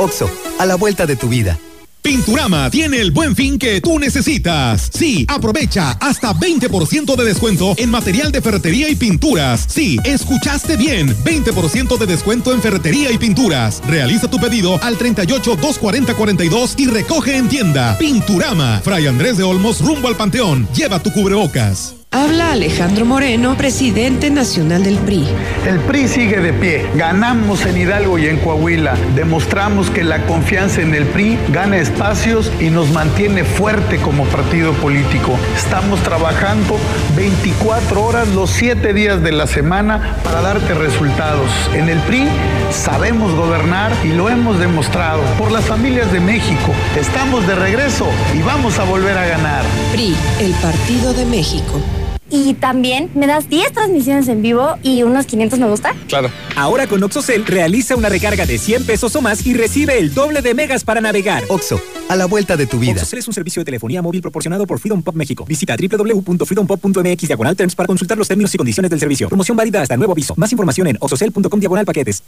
[0.01, 1.59] OXO, a la vuelta de tu vida.
[2.05, 4.91] Pinturama tiene el buen fin que tú necesitas.
[4.93, 9.65] Sí, aprovecha hasta 20% de descuento en material de ferretería y pinturas.
[9.71, 11.17] Sí, escuchaste bien.
[11.25, 13.81] 20% de descuento en ferretería y pinturas.
[13.89, 17.97] Realiza tu pedido al 38 240 42 y recoge en tienda.
[17.97, 18.83] Pinturama.
[18.85, 20.69] Fray Andrés de Olmos rumbo al Panteón.
[20.75, 21.95] Lleva tu cubrebocas.
[22.17, 25.27] Habla Alejandro Moreno, presidente nacional del PRI.
[25.67, 26.87] El PRI sigue de pie.
[26.95, 28.95] Ganamos en Hidalgo y en Coahuila.
[29.17, 34.73] Demostramos que la confianza en el PRI gana espacios y nos mantiene fuerte como partido
[34.75, 35.37] político.
[35.57, 36.79] Estamos trabajando
[37.17, 41.51] 24 horas los 7 días de la semana para darte resultados.
[41.75, 42.29] En el PRI
[42.71, 45.21] sabemos gobernar y lo hemos demostrado.
[45.37, 46.73] Por las familias de México.
[46.97, 48.07] Estamos de regreso
[48.39, 49.65] y vamos a volver a ganar.
[49.91, 51.81] PRI, el Partido de México.
[52.31, 55.95] Y también me das 10 transmisiones en vivo y unos 500 me gusta.
[56.09, 56.31] Claro.
[56.57, 60.43] Ahora con OxoCell realiza una recarga de 100 pesos o más y recibe el doble
[60.43, 61.45] de megas para navegar.
[61.49, 62.95] Oxo, a la vuelta de tu vida.
[62.95, 65.45] OxoCell es un servicio de telefonía móvil proporcionado por Freedom Pop México.
[65.47, 69.29] Visita www.freedompop.mx diagonal terms para consultar los términos y condiciones del servicio.
[69.29, 70.35] Promoción válida hasta nuevo aviso.
[70.37, 72.23] Más información en oxocell.com diagonal paquetes.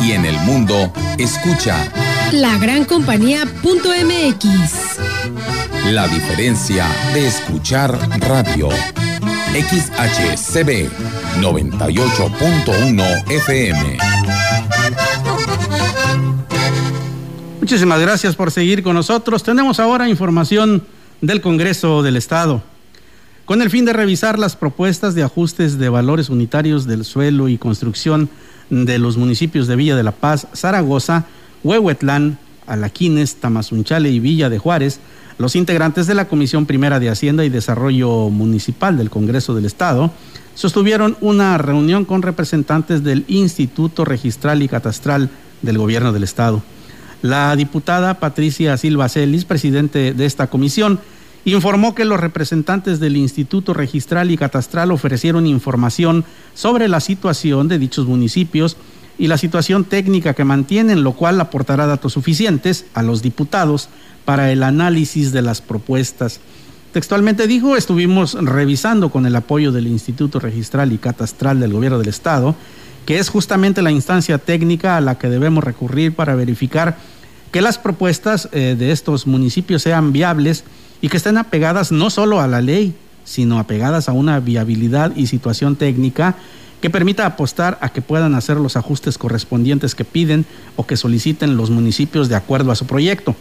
[0.00, 1.92] Y en el mundo, escucha
[2.32, 3.50] La Gran Compañía.mx.
[5.90, 8.68] la diferencia de escuchar radio.
[9.52, 10.88] XHCB
[11.40, 13.98] 98.1 FM.
[17.60, 19.42] Muchísimas gracias por seguir con nosotros.
[19.42, 20.82] Tenemos ahora información
[21.20, 22.62] del Congreso del Estado.
[23.50, 27.58] Con el fin de revisar las propuestas de ajustes de valores unitarios del suelo y
[27.58, 28.30] construcción
[28.70, 31.26] de los municipios de Villa de la Paz, Zaragoza,
[31.64, 35.00] Huehuetlán, Alaquines, Tamazunchale y Villa de Juárez,
[35.38, 40.12] los integrantes de la Comisión Primera de Hacienda y Desarrollo Municipal del Congreso del Estado
[40.54, 45.28] sostuvieron una reunión con representantes del Instituto Registral y Catastral
[45.62, 46.62] del Gobierno del Estado.
[47.20, 51.00] La diputada Patricia Silva Celis, presidente de esta comisión,
[51.44, 56.24] informó que los representantes del Instituto Registral y Catastral ofrecieron información
[56.54, 58.76] sobre la situación de dichos municipios
[59.18, 63.88] y la situación técnica que mantienen, lo cual aportará datos suficientes a los diputados
[64.24, 66.40] para el análisis de las propuestas.
[66.92, 72.08] Textualmente dijo, estuvimos revisando con el apoyo del Instituto Registral y Catastral del Gobierno del
[72.08, 72.56] Estado,
[73.06, 76.96] que es justamente la instancia técnica a la que debemos recurrir para verificar
[77.52, 80.64] que las propuestas eh, de estos municipios sean viables
[81.00, 85.26] y que estén apegadas no solo a la ley, sino apegadas a una viabilidad y
[85.26, 86.34] situación técnica
[86.80, 91.56] que permita apostar a que puedan hacer los ajustes correspondientes que piden o que soliciten
[91.56, 93.36] los municipios de acuerdo a su proyecto.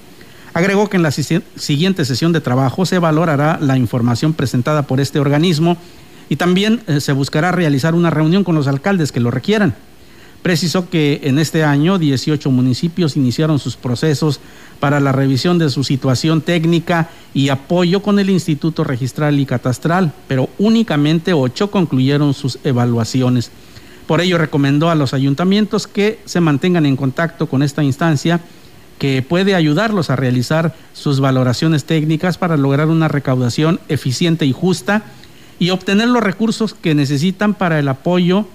[0.53, 4.99] Agregó que en la si- siguiente sesión de trabajo se valorará la información presentada por
[4.99, 5.77] este organismo
[6.27, 9.73] y también eh, se buscará realizar una reunión con los alcaldes que lo requieran.
[10.41, 14.39] Precisó que en este año 18 municipios iniciaron sus procesos
[14.79, 20.13] para la revisión de su situación técnica y apoyo con el Instituto Registral y Catastral,
[20.27, 23.51] pero únicamente 8 concluyeron sus evaluaciones.
[24.07, 28.39] Por ello recomendó a los ayuntamientos que se mantengan en contacto con esta instancia
[28.97, 35.03] que puede ayudarlos a realizar sus valoraciones técnicas para lograr una recaudación eficiente y justa
[35.59, 38.47] y obtener los recursos que necesitan para el apoyo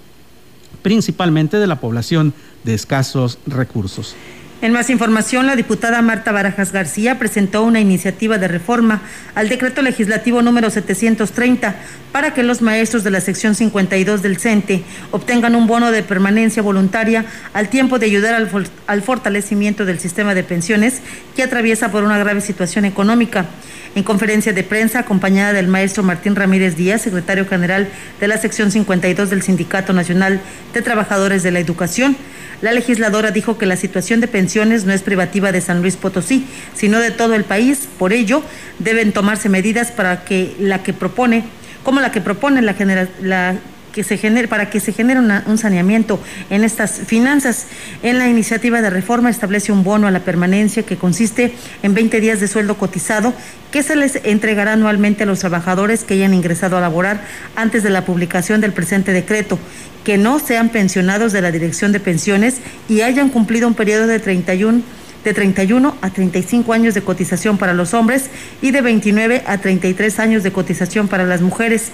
[0.85, 4.15] principalmente de la población de escasos recursos.
[4.61, 9.03] En más información, la diputada Marta Barajas García presentó una iniciativa de reforma
[9.35, 11.75] al decreto legislativo número 730
[12.13, 16.63] para que los maestros de la sección 52 del CENTE obtengan un bono de permanencia
[16.63, 18.49] voluntaria al tiempo de ayudar al,
[18.87, 21.03] al fortalecimiento del sistema de pensiones
[21.35, 23.47] que atraviesa por una grave situación económica.
[23.95, 27.89] En conferencia de prensa, acompañada del maestro Martín Ramírez Díaz, secretario general
[28.21, 30.41] de la sección 52 del Sindicato Nacional
[30.73, 32.17] de Trabajadores de la Educación,
[32.61, 36.45] la legisladora dijo que la situación de pensiones no es privativa de San Luis Potosí,
[36.75, 37.87] sino de todo el país.
[37.99, 38.43] Por ello,
[38.81, 41.45] deben tomarse medidas para que la que propone,
[41.85, 43.55] como la que propone la, genera- la
[43.95, 47.67] que se genere, para que se genere un saneamiento en estas finanzas.
[48.03, 52.21] En la iniciativa de reforma establece un bono a la permanencia que consiste en 20
[52.21, 53.33] días de sueldo cotizado
[53.71, 57.21] que se les entregará anualmente a los trabajadores que hayan ingresado a laborar
[57.55, 59.59] antes de la publicación del presente decreto,
[60.03, 62.57] que no sean pensionados de la Dirección de Pensiones
[62.89, 64.83] y hayan cumplido un periodo de 31
[65.25, 68.29] de 31 a 35 años de cotización para los hombres
[68.61, 71.91] y de 29 a 33 años de cotización para las mujeres.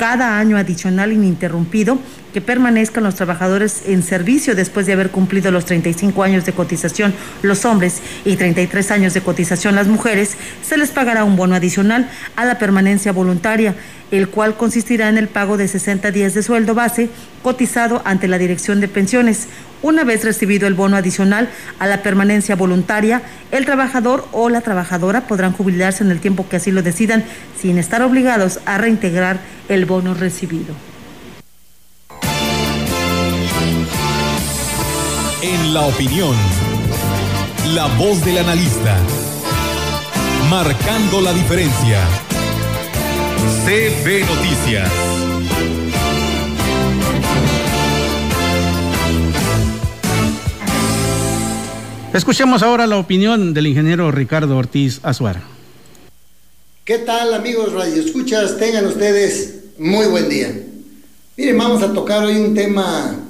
[0.00, 1.98] Cada año adicional ininterrumpido
[2.32, 7.14] que permanezcan los trabajadores en servicio después de haber cumplido los 35 años de cotización
[7.42, 12.08] los hombres y 33 años de cotización las mujeres, se les pagará un bono adicional
[12.36, 13.74] a la permanencia voluntaria,
[14.10, 17.10] el cual consistirá en el pago de 60 días de sueldo base
[17.42, 19.46] cotizado ante la Dirección de Pensiones.
[19.82, 25.22] Una vez recibido el bono adicional a la permanencia voluntaria, el trabajador o la trabajadora
[25.22, 27.24] podrán jubilarse en el tiempo que así lo decidan,
[27.58, 29.38] sin estar obligados a reintegrar
[29.68, 30.89] el bono recibido.
[35.42, 36.36] En la opinión,
[37.74, 38.98] la voz del analista,
[40.50, 42.06] marcando la diferencia.
[43.64, 44.90] CB Noticias.
[52.12, 55.42] Escuchemos ahora la opinión del ingeniero Ricardo Ortiz Azuara.
[56.84, 58.58] ¿Qué tal amigos Radio Escuchas?
[58.58, 60.52] Tengan ustedes muy buen día.
[61.38, 63.29] Miren, vamos a tocar hoy un tema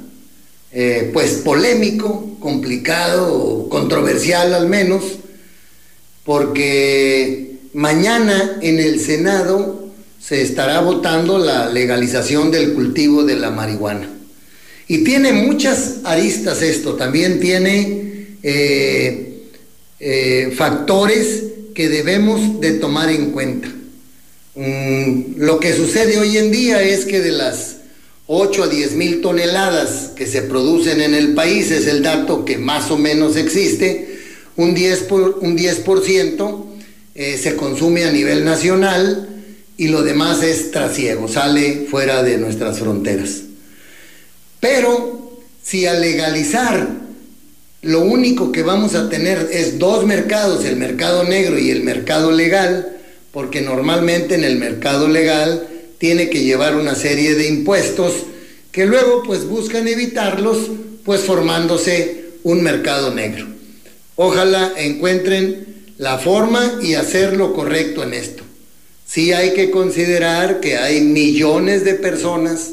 [0.73, 5.03] eh, pues polémico, complicado, controversial al menos,
[6.25, 9.91] porque mañana en el Senado
[10.21, 14.09] se estará votando la legalización del cultivo de la marihuana.
[14.87, 19.43] Y tiene muchas aristas esto, también tiene eh,
[19.99, 21.45] eh, factores
[21.75, 23.69] que debemos de tomar en cuenta.
[24.55, 27.77] Mm, lo que sucede hoy en día es que de las
[28.33, 32.59] 8 a 10 mil toneladas que se producen en el país, es el dato que
[32.59, 34.21] más o menos existe,
[34.55, 35.85] un 10%, por, un 10
[37.17, 39.29] eh, se consume a nivel nacional
[39.77, 43.41] y lo demás es trasiego, sale fuera de nuestras fronteras.
[44.61, 46.89] Pero si al legalizar
[47.83, 52.31] lo único que vamos a tener es dos mercados, el mercado negro y el mercado
[52.31, 52.97] legal,
[53.33, 55.67] porque normalmente en el mercado legal
[56.01, 58.15] tiene que llevar una serie de impuestos
[58.73, 60.71] que luego pues buscan evitarlos,
[61.05, 63.47] pues formándose un mercado negro.
[64.17, 68.43] Ojalá encuentren la forma y hacer lo correcto en esto.
[69.07, 72.71] Sí hay que considerar que hay millones de personas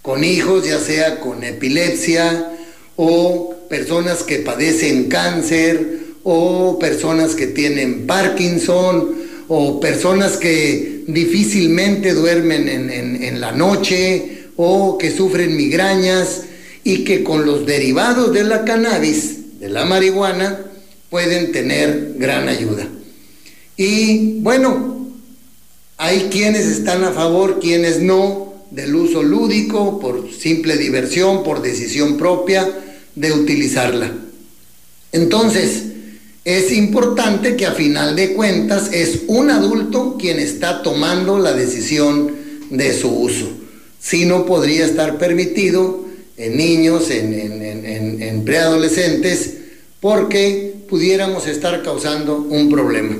[0.00, 2.52] con hijos, ya sea con epilepsia
[2.96, 12.68] o personas que padecen cáncer o personas que tienen Parkinson o personas que difícilmente duermen
[12.68, 16.42] en, la noche o que sufren migrañas
[16.84, 20.60] y que con los derivados de la cannabis, de la marihuana,
[21.10, 22.88] pueden tener gran ayuda.
[23.76, 25.08] Y bueno,
[25.98, 32.16] hay quienes están a favor, quienes no, del uso lúdico, por simple diversión, por decisión
[32.16, 32.68] propia,
[33.14, 34.12] de utilizarla.
[35.12, 35.84] Entonces,
[36.46, 42.36] es importante que a final de cuentas es un adulto quien está tomando la decisión
[42.70, 43.48] de su uso.
[43.98, 46.04] Si no podría estar permitido
[46.36, 49.54] en niños, en, en preadolescentes,
[49.98, 53.18] porque pudiéramos estar causando un problema.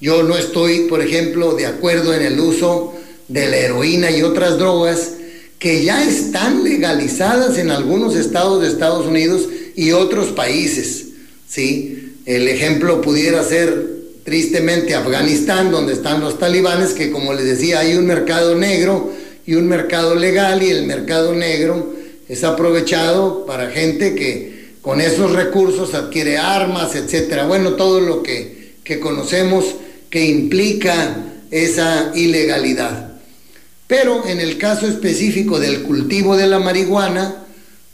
[0.00, 2.94] Yo no estoy, por ejemplo, de acuerdo en el uso
[3.26, 5.14] de la heroína y otras drogas
[5.58, 11.06] que ya están legalizadas en algunos estados de Estados Unidos y otros países.
[11.48, 11.97] ¿sí?
[12.28, 13.86] El ejemplo pudiera ser
[14.22, 19.10] tristemente Afganistán, donde están los talibanes, que como les decía, hay un mercado negro
[19.46, 21.94] y un mercado legal y el mercado negro
[22.28, 27.46] es aprovechado para gente que con esos recursos adquiere armas, etcétera.
[27.46, 29.64] Bueno, todo lo que, que conocemos
[30.10, 31.16] que implica
[31.50, 33.12] esa ilegalidad.
[33.86, 37.46] Pero en el caso específico del cultivo de la marihuana,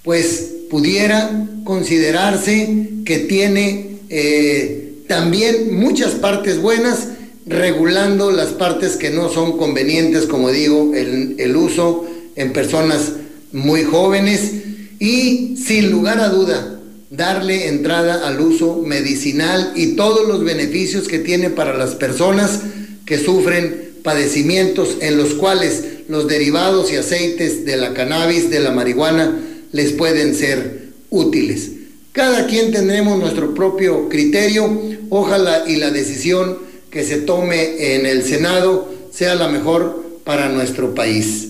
[0.02, 7.08] pues pudiera considerarse que tiene eh, también muchas partes buenas,
[7.46, 12.06] regulando las partes que no son convenientes, como digo, el, el uso
[12.36, 13.10] en personas
[13.50, 14.52] muy jóvenes
[15.00, 21.18] y sin lugar a duda darle entrada al uso medicinal y todos los beneficios que
[21.18, 22.60] tiene para las personas
[23.04, 28.70] que sufren padecimientos en los cuales los derivados y aceites de la cannabis, de la
[28.70, 29.40] marihuana,
[29.72, 31.70] les pueden ser útiles.
[32.14, 34.70] Cada quien tendremos nuestro propio criterio,
[35.10, 36.58] ojalá y la decisión
[36.88, 41.48] que se tome en el Senado sea la mejor para nuestro país.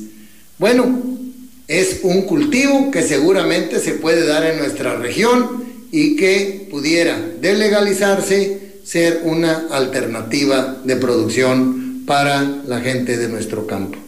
[0.59, 1.03] Bueno,
[1.69, 7.55] es un cultivo que seguramente se puede dar en nuestra región y que pudiera de
[7.57, 13.99] legalizarse ser una alternativa de producción para la gente de nuestro campo.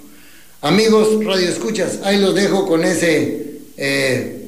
[0.62, 4.45] Amigos Radio Escuchas, ahí los dejo con ese, eh,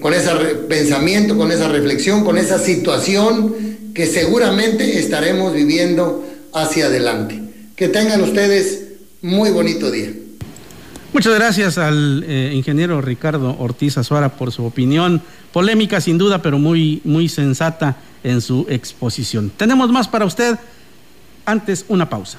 [0.00, 0.30] con ese
[0.68, 3.54] pensamiento, con esa reflexión, con esa situación
[3.94, 7.40] que seguramente estaremos viviendo hacia adelante.
[7.76, 8.84] Que tengan ustedes
[9.22, 10.12] muy bonito día.
[11.12, 15.22] Muchas gracias al eh, ingeniero Ricardo Ortiz Azuara por su opinión,
[15.52, 19.50] polémica sin duda, pero muy, muy sensata en su exposición.
[19.56, 20.58] Tenemos más para usted,
[21.46, 22.38] antes una pausa.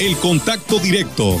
[0.00, 1.40] El contacto directo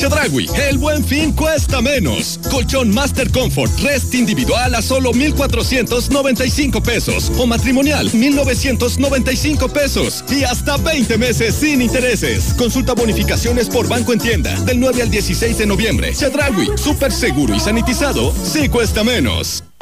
[0.00, 2.40] En Chedragui, el buen fin cuesta menos.
[2.50, 7.30] Colchón Master Comfort Rest individual a solo 1,495 pesos.
[7.38, 10.24] O matrimonial, 1,995 pesos.
[10.30, 12.54] Y hasta 20 meses sin intereses.
[12.54, 14.58] Consulta bonificaciones por banco en tienda.
[14.60, 16.14] Del 9 al 16 de noviembre.
[16.14, 19.64] Chedragui, súper seguro y sanitizado, sí cuesta menos.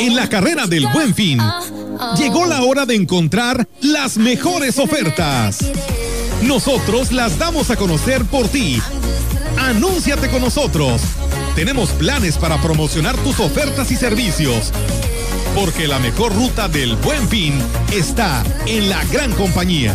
[0.00, 1.40] En la carrera del buen fin,
[2.18, 5.58] llegó la hora de encontrar las mejores ofertas.
[6.42, 8.80] Nosotros las damos a conocer por ti.
[9.58, 11.00] Anúnciate con nosotros.
[11.54, 14.72] Tenemos planes para promocionar tus ofertas y servicios.
[15.54, 17.54] Porque la mejor ruta del buen fin
[17.92, 19.94] está en la gran compañía.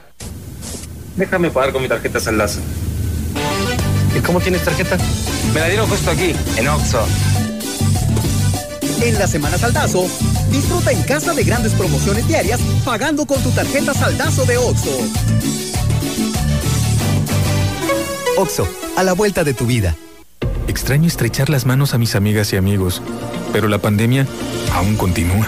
[1.21, 2.61] Déjame pagar con mi tarjeta Saldazo.
[4.17, 4.97] ¿Y cómo tienes tarjeta?
[5.53, 7.05] Me la dieron justo aquí, en Oxxo.
[9.03, 10.07] En la Semana Saldazo,
[10.49, 14.89] disfruta en casa de grandes promociones diarias pagando con tu tarjeta Saldazo de Oxxo.
[18.37, 18.67] Oxo,
[18.97, 19.95] a la vuelta de tu vida.
[20.67, 23.03] Extraño estrechar las manos a mis amigas y amigos,
[23.53, 24.25] pero la pandemia
[24.73, 25.47] aún continúa.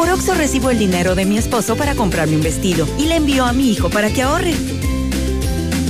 [0.00, 3.44] Por Oxo recibo el dinero de mi esposo para comprarme un vestido y le envío
[3.44, 4.54] a mi hijo para que ahorre.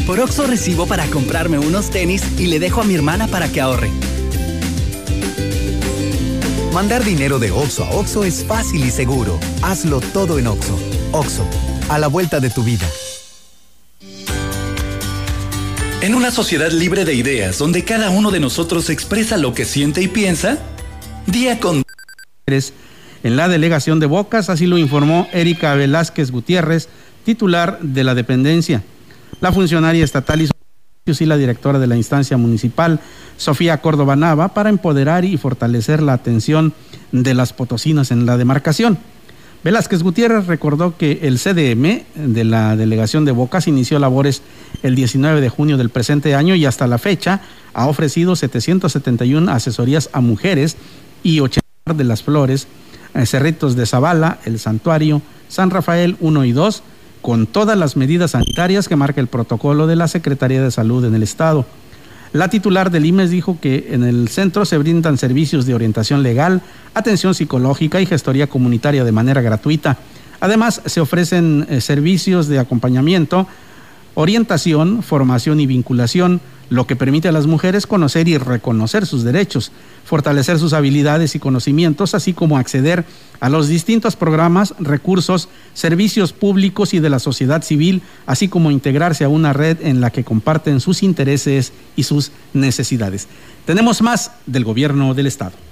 [0.05, 3.61] Por Oxo recibo para comprarme unos tenis y le dejo a mi hermana para que
[3.61, 3.89] ahorre.
[6.73, 9.39] Mandar dinero de Oxo a Oxo es fácil y seguro.
[9.63, 10.77] Hazlo todo en Oxo.
[11.13, 11.47] Oxo,
[11.89, 12.89] a la vuelta de tu vida.
[16.01, 20.03] En una sociedad libre de ideas, donde cada uno de nosotros expresa lo que siente
[20.03, 20.59] y piensa,
[21.27, 21.85] día con
[23.23, 26.89] en la delegación de Bocas, así lo informó Erika Velázquez Gutiérrez,
[27.25, 28.83] titular de la dependencia.
[29.41, 33.01] La funcionaria estatal y la directora de la instancia municipal,
[33.37, 36.73] Sofía Córdoba Nava, para empoderar y fortalecer la atención
[37.11, 38.99] de las potosinas en la demarcación.
[39.65, 44.43] Velázquez Gutiérrez recordó que el CDM de la delegación de Bocas inició labores
[44.83, 47.43] el 19 de junio del presente año y hasta la fecha
[47.75, 50.77] ha ofrecido 771 asesorías a mujeres
[51.23, 51.61] y 80
[51.95, 52.69] de las flores
[53.25, 56.83] Cerritos de Zavala, el Santuario, San Rafael 1 y 2,
[57.21, 61.15] con todas las medidas sanitarias que marca el protocolo de la Secretaría de Salud en
[61.15, 61.67] el Estado.
[62.33, 66.63] La titular del IMES dijo que en el centro se brindan servicios de orientación legal,
[66.95, 69.99] atención psicológica y gestoría comunitaria de manera gratuita.
[70.39, 73.49] Además, se ofrecen eh, servicios de acompañamiento,
[74.15, 76.41] orientación, formación y vinculación,
[76.71, 79.73] lo que permite a las mujeres conocer y reconocer sus derechos,
[80.05, 83.05] fortalecer sus habilidades y conocimientos, así como acceder
[83.41, 89.25] a los distintos programas, recursos, servicios públicos y de la sociedad civil, así como integrarse
[89.25, 93.29] a una red en la que comparten sus intereses y sus necesidades.
[93.67, 95.70] Tenemos más del gobierno del Estado.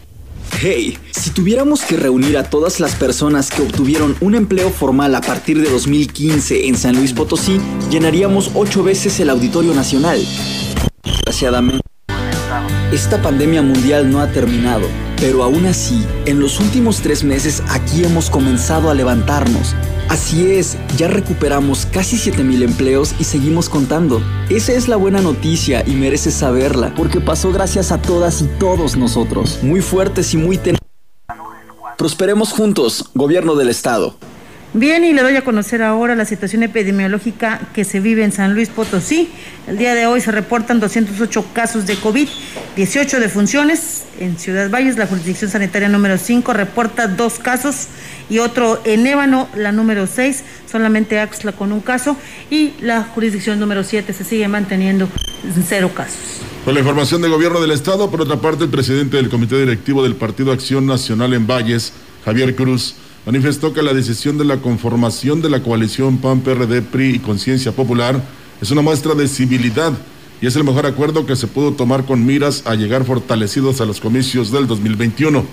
[0.57, 5.21] Hey, si tuviéramos que reunir a todas las personas que obtuvieron un empleo formal a
[5.21, 10.21] partir de 2015 en San Luis Potosí, llenaríamos ocho veces el Auditorio Nacional.
[11.05, 11.88] Desgraciadamente,
[12.93, 14.87] esta pandemia mundial no ha terminado,
[15.21, 19.75] pero aún así, en los últimos tres meses aquí hemos comenzado a levantarnos.
[20.09, 24.23] Así es, ya recuperamos casi 7000 empleos y seguimos contando.
[24.49, 28.97] Esa es la buena noticia y mereces saberla, porque pasó gracias a todas y todos
[28.97, 29.59] nosotros.
[29.63, 30.79] Muy fuertes y muy ten...
[31.99, 34.17] Prosperemos juntos, Gobierno del Estado.
[34.75, 38.53] Bien, y le doy a conocer ahora la situación epidemiológica que se vive en San
[38.53, 39.31] Luis Potosí.
[39.67, 42.29] El día de hoy se reportan 208 casos de COVID,
[42.77, 44.05] 18 defunciones.
[44.21, 47.87] En Ciudad Valles, la jurisdicción sanitaria número 5 reporta dos casos
[48.29, 52.19] y otro en Ébano, la número 6, solamente Axla con un caso.
[52.51, 55.09] Y la jurisdicción número 7 se sigue manteniendo
[55.45, 56.43] en cero casos.
[56.67, 60.03] Con la información del gobierno del Estado, por otra parte, el presidente del Comité Directivo
[60.03, 61.95] del Partido Acción Nacional en Valles,
[62.27, 62.97] Javier Cruz,
[63.27, 67.73] manifestó que la decisión de la conformación de la coalición PAN, PRD, PRI y Conciencia
[67.73, 68.21] Popular
[68.61, 69.93] es una muestra de civilidad
[70.41, 73.85] y es el mejor acuerdo que se pudo tomar con miras a llegar fortalecidos a
[73.85, 75.45] los comicios del 2021.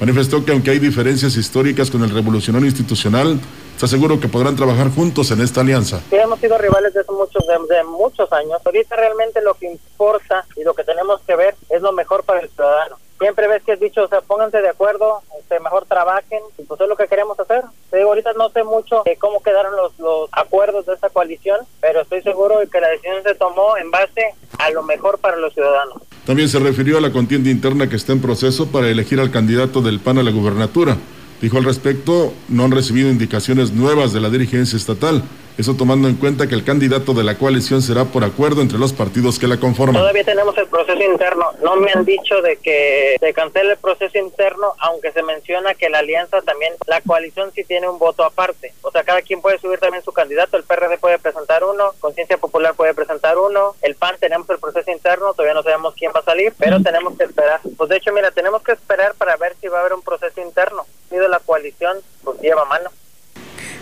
[0.00, 3.40] Manifestó que aunque hay diferencias históricas con el revolucionario institucional,
[3.74, 6.00] está seguro que podrán trabajar juntos en esta alianza.
[6.10, 8.58] Sí, hemos sido rivales desde muchos, de, de muchos años.
[8.64, 12.40] Ahorita realmente lo que importa y lo que tenemos que ver es lo mejor para
[12.40, 15.22] el ciudadano siempre ves que es dicho, o sea, pónganse de acuerdo,
[15.52, 17.62] este, mejor trabajen, y pues es lo que queremos hacer.
[17.90, 21.58] Te digo, ahorita no sé mucho de cómo quedaron los, los acuerdos de esta coalición,
[21.80, 25.36] pero estoy seguro de que la decisión se tomó en base a lo mejor para
[25.36, 26.02] los ciudadanos.
[26.24, 29.82] También se refirió a la contienda interna que está en proceso para elegir al candidato
[29.82, 30.96] del PAN a la gubernatura.
[31.42, 35.24] Dijo al respecto, no han recibido indicaciones nuevas de la dirigencia estatal.
[35.58, 38.92] Eso tomando en cuenta que el candidato de la coalición será por acuerdo entre los
[38.92, 40.00] partidos que la conforman.
[40.00, 41.46] Todavía tenemos el proceso interno.
[41.62, 45.90] No me han dicho de que se cancele el proceso interno, aunque se menciona que
[45.90, 48.72] la alianza también, la coalición sí tiene un voto aparte.
[48.80, 50.56] O sea, cada quien puede subir también su candidato.
[50.56, 54.90] El PRD puede presentar uno, Conciencia Popular puede presentar uno, el PAN tenemos el proceso
[54.90, 57.60] interno, todavía no sabemos quién va a salir, pero tenemos que esperar.
[57.76, 60.40] Pues de hecho, mira, tenemos que esperar para ver si va a haber un proceso
[60.40, 60.86] interno.
[61.28, 62.90] La coalición, pues lleva mano.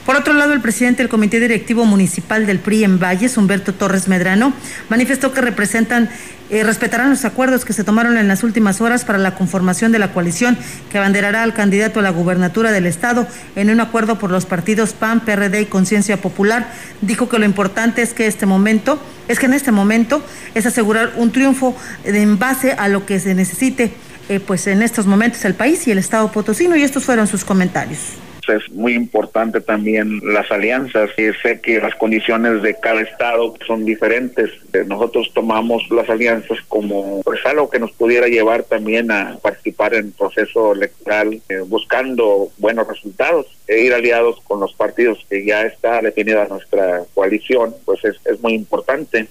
[0.04, 4.08] Por otro lado, el presidente del Comité Directivo Municipal del PRI en Valles, Humberto Torres
[4.08, 4.52] Medrano,
[4.88, 6.10] manifestó que representan,
[6.48, 9.98] eh, respetarán los acuerdos que se tomaron en las últimas horas para la conformación de
[9.98, 10.58] la coalición
[10.90, 14.94] que abanderará al candidato a la gubernatura del Estado en un acuerdo por los partidos
[14.94, 16.72] PAN, PRD y Conciencia Popular.
[17.02, 20.24] Dijo que lo importante es que este momento, es que en este momento
[20.54, 23.92] es asegurar un triunfo en base a lo que se necesite,
[24.30, 27.44] eh, pues en estos momentos el país y el Estado potosino, y estos fueron sus
[27.44, 28.16] comentarios
[28.50, 33.84] es muy importante también las alianzas y sé que las condiciones de cada estado son
[33.84, 34.50] diferentes.
[34.86, 40.06] Nosotros tomamos las alianzas como pues algo que nos pudiera llevar también a participar en
[40.06, 45.62] el proceso electoral eh, buscando buenos resultados e ir aliados con los partidos que ya
[45.62, 49.28] está definida nuestra coalición, pues es, es muy importante.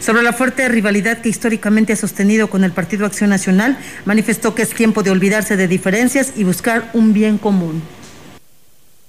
[0.00, 4.62] Sobre la fuerte rivalidad que históricamente ha sostenido con el Partido Acción Nacional, manifestó que
[4.62, 7.82] es tiempo de olvidarse de diferencias y buscar un bien común.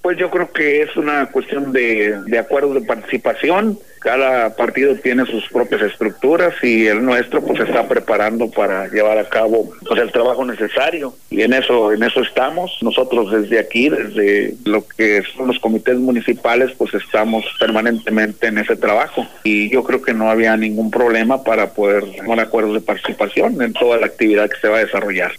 [0.02, 2.38] Pues yo creo que es una cuestión de, de
[2.74, 3.78] de participación.
[4.02, 9.28] Cada partido tiene sus propias estructuras y el nuestro pues está preparando para llevar a
[9.28, 12.76] cabo pues el trabajo necesario y en eso en eso estamos.
[12.82, 18.76] Nosotros desde aquí, desde lo que son los comités municipales, pues estamos permanentemente en ese
[18.76, 23.62] trabajo y yo creo que no había ningún problema para poder tomar acuerdos de participación
[23.62, 25.32] en toda la actividad que se va a desarrollar.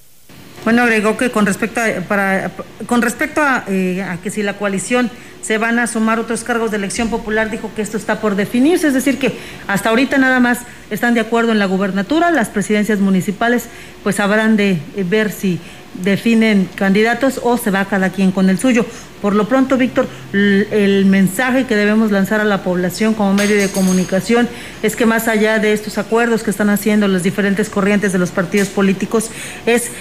[0.63, 2.51] Bueno, agregó que con respecto a, para,
[2.85, 5.11] con respecto a, eh, a, que si la coalición
[5.41, 8.87] se van a sumar otros cargos de elección popular, dijo que esto está por definirse,
[8.87, 9.37] es decir, que
[9.67, 10.59] hasta ahorita nada más
[10.89, 13.67] están de acuerdo en la gubernatura, las presidencias municipales
[14.03, 15.59] pues habrán de ver si
[16.01, 18.85] definen candidatos o se va cada quien con el suyo.
[19.21, 23.69] Por lo pronto, Víctor, el mensaje que debemos lanzar a la población como medio de
[23.69, 24.49] comunicación
[24.81, 28.31] es que más allá de estos acuerdos que están haciendo las diferentes corrientes de los
[28.31, 29.29] partidos políticos,
[29.65, 29.91] es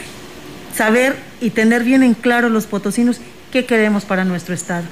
[0.74, 3.20] saber y tener bien en claro los potosinos
[3.50, 4.84] qué queremos para nuestro Estado,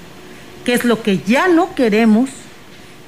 [0.64, 2.30] qué es lo que ya no queremos,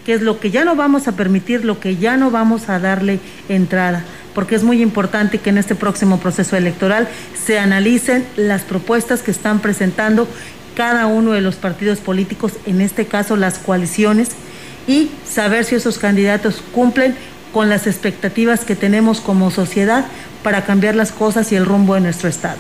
[0.04, 2.78] qué es lo que ya no vamos a permitir, lo que ya no vamos a
[2.78, 4.04] darle entrada,
[4.34, 9.30] porque es muy importante que en este próximo proceso electoral se analicen las propuestas que
[9.30, 10.26] están presentando
[10.74, 14.30] cada uno de los partidos políticos, en este caso las coaliciones,
[14.86, 17.14] y saber si esos candidatos cumplen
[17.52, 20.06] con las expectativas que tenemos como sociedad
[20.42, 22.58] para cambiar las cosas y el rumbo de nuestro Estado.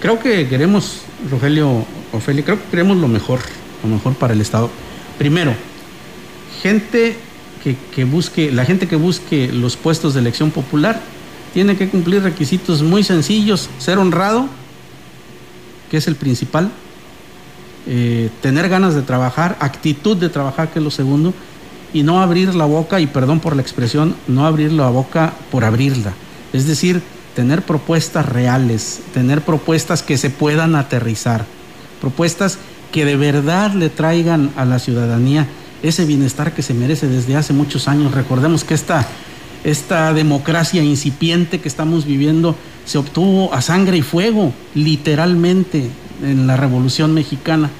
[0.00, 3.40] Creo que queremos, Rogelio, Ofelia, creo que queremos lo mejor,
[3.82, 4.70] lo mejor para el Estado.
[5.18, 5.54] Primero,
[6.62, 7.16] gente
[7.62, 11.00] que, que busque, la gente que busque los puestos de elección popular
[11.54, 14.46] tiene que cumplir requisitos muy sencillos, ser honrado,
[15.90, 16.70] que es el principal,
[17.86, 21.32] eh, tener ganas de trabajar, actitud de trabajar, que es lo segundo,
[21.92, 25.64] y no abrir la boca, y perdón por la expresión, no abrir la boca por
[25.64, 26.12] abrirla.
[26.52, 27.02] Es decir,
[27.34, 31.44] tener propuestas reales, tener propuestas que se puedan aterrizar,
[32.00, 32.58] propuestas
[32.92, 35.46] que de verdad le traigan a la ciudadanía
[35.82, 38.12] ese bienestar que se merece desde hace muchos años.
[38.12, 39.06] Recordemos que esta,
[39.64, 45.90] esta democracia incipiente que estamos viviendo se obtuvo a sangre y fuego, literalmente,
[46.22, 47.70] en la Revolución Mexicana.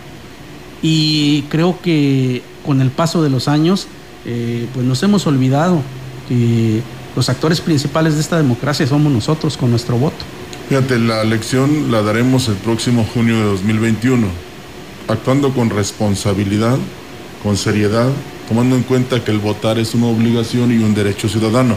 [0.83, 3.89] Y creo que con el paso de los años,
[4.27, 5.81] eh, pues nos hemos olvidado
[6.29, 6.83] que
[7.15, 10.17] los actores principales de esta democracia somos nosotros con nuestro voto.
[10.69, 14.27] Fíjate, la elección la daremos el próximo junio de 2021,
[15.07, 16.77] actuando con responsabilidad,
[17.43, 18.09] con seriedad,
[18.49, 21.77] tomando en cuenta que el votar es una obligación y un derecho ciudadano.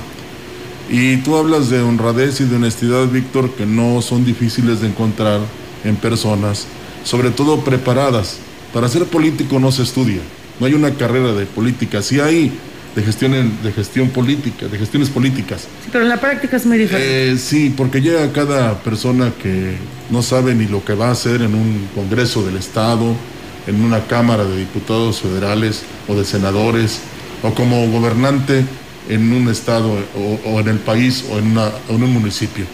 [0.89, 5.39] Y tú hablas de honradez y de honestidad, Víctor, que no son difíciles de encontrar
[5.83, 6.65] en personas,
[7.03, 8.37] sobre todo preparadas.
[8.73, 10.21] Para ser político no se estudia,
[10.59, 12.51] no hay una carrera de política, sí hay
[12.95, 13.31] de gestión,
[13.63, 15.61] de gestión política, de gestiones políticas.
[15.61, 17.31] Sí, pero en la práctica es muy diferente.
[17.31, 19.75] Eh, sí, porque llega cada persona que
[20.09, 23.15] no sabe ni lo que va a hacer en un Congreso del Estado,
[23.67, 26.99] en una Cámara de Diputados Federales o de Senadores,
[27.43, 28.65] o como gobernante
[29.07, 32.65] en un Estado o, o en el país o en, una, en un municipio.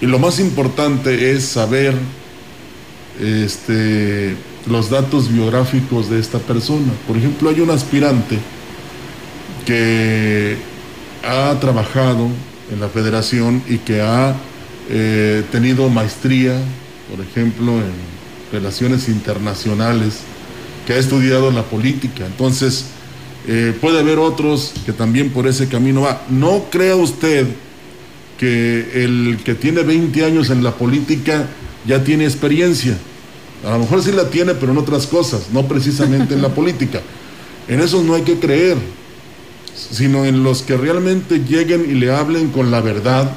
[0.00, 1.94] Y lo más importante es saber
[3.20, 4.34] este,
[4.66, 6.92] los datos biográficos de esta persona.
[7.06, 8.38] Por ejemplo, hay un aspirante
[9.66, 10.56] que
[11.22, 12.28] ha trabajado
[12.72, 14.34] en la federación y que ha
[14.90, 16.58] eh, tenido maestría,
[17.10, 17.92] por ejemplo, en
[18.52, 20.20] relaciones internacionales,
[20.86, 22.26] que ha estudiado la política.
[22.26, 22.86] Entonces,
[23.46, 26.22] eh, puede haber otros que también por ese camino va.
[26.30, 27.46] No crea usted
[28.38, 31.46] que el que tiene 20 años en la política
[31.86, 32.96] ya tiene experiencia.
[33.64, 37.00] A lo mejor sí la tiene, pero en otras cosas, no precisamente en la política.
[37.66, 38.76] En eso no hay que creer,
[39.74, 43.30] sino en los que realmente lleguen y le hablen con la verdad,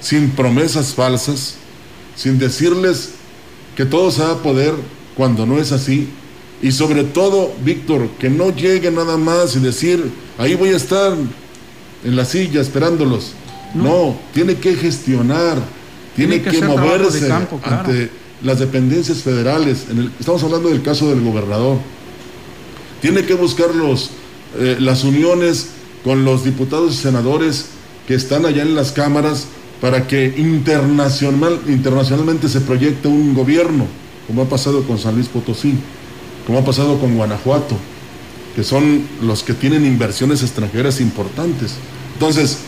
[0.00, 1.56] sin promesas falsas,
[2.14, 3.10] sin decirles
[3.76, 4.74] que todo se va a poder
[5.16, 6.08] cuando no es así.
[6.62, 11.14] Y sobre todo, Víctor, que no llegue nada más y decir, ahí voy a estar
[12.04, 13.32] en la silla esperándolos.
[13.74, 15.58] No, tiene que gestionar,
[16.16, 17.80] tiene, Tiene que moverse campo, claro.
[17.80, 18.10] ante
[18.42, 19.86] las dependencias federales.
[19.90, 21.78] En el- estamos hablando del caso del gobernador.
[23.00, 24.10] Tiene que buscar los,
[24.58, 25.68] eh, las uniones
[26.04, 27.66] con los diputados y senadores
[28.06, 29.46] que están allá en las cámaras
[29.80, 33.86] para que internacional, internacionalmente se proyecte un gobierno,
[34.26, 35.74] como ha pasado con San Luis Potosí,
[36.46, 37.76] como ha pasado con Guanajuato,
[38.56, 41.74] que son los que tienen inversiones extranjeras importantes.
[42.14, 42.58] Entonces,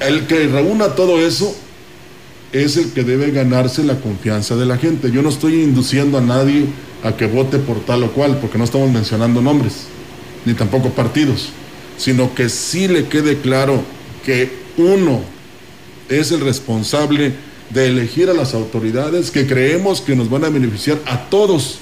[0.00, 1.54] el que reúna todo eso
[2.52, 5.10] es el que debe ganarse la confianza de la gente.
[5.10, 6.66] Yo no estoy induciendo a nadie
[7.02, 9.86] a que vote por tal o cual, porque no estamos mencionando nombres,
[10.44, 11.48] ni tampoco partidos,
[11.96, 13.82] sino que sí le quede claro
[14.24, 15.20] que uno
[16.08, 17.32] es el responsable
[17.70, 21.78] de elegir a las autoridades que creemos que nos van a beneficiar a todos,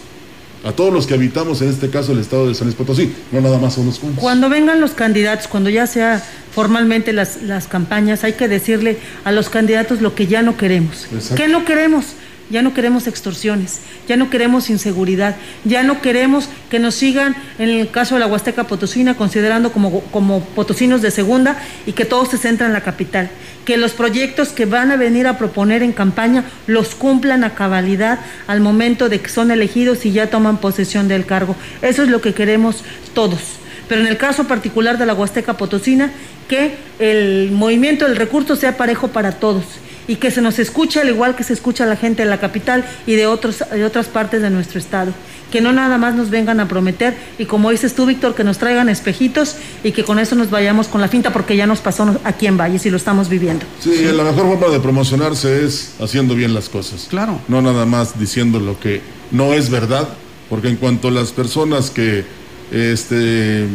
[0.64, 3.40] a todos los que habitamos, en este caso el estado de San Luis Potosí, no
[3.40, 4.20] nada más a unos cuantos.
[4.20, 9.32] Cuando vengan los candidatos, cuando ya sea formalmente las, las campañas, hay que decirle a
[9.32, 11.06] los candidatos lo que ya no queremos.
[11.12, 11.34] Exacto.
[11.36, 12.06] ¿Qué no queremos?
[12.50, 13.78] Ya no queremos extorsiones,
[14.08, 18.26] ya no queremos inseguridad, ya no queremos que nos sigan, en el caso de la
[18.26, 22.80] Huasteca Potosina, considerando como, como potosinos de segunda y que todo se centra en la
[22.80, 23.30] capital.
[23.64, 28.18] Que los proyectos que van a venir a proponer en campaña los cumplan a cabalidad
[28.48, 31.54] al momento de que son elegidos y ya toman posesión del cargo.
[31.82, 32.82] Eso es lo que queremos
[33.14, 33.59] todos
[33.90, 36.12] pero en el caso particular de la Huasteca Potosina,
[36.46, 39.64] que el movimiento del recurso sea parejo para todos
[40.06, 42.38] y que se nos escuche al igual que se escucha a la gente de la
[42.38, 45.12] capital y de, otros, de otras partes de nuestro estado.
[45.50, 48.58] Que no nada más nos vengan a prometer y como dices tú, Víctor, que nos
[48.58, 52.16] traigan espejitos y que con eso nos vayamos con la finta porque ya nos pasó
[52.22, 53.66] aquí en Valles y lo estamos viviendo.
[53.80, 57.08] Sí, la mejor forma de promocionarse es haciendo bien las cosas.
[57.10, 57.40] Claro.
[57.48, 59.00] No nada más diciendo lo que
[59.32, 60.08] no es verdad,
[60.48, 62.38] porque en cuanto a las personas que
[62.70, 63.66] este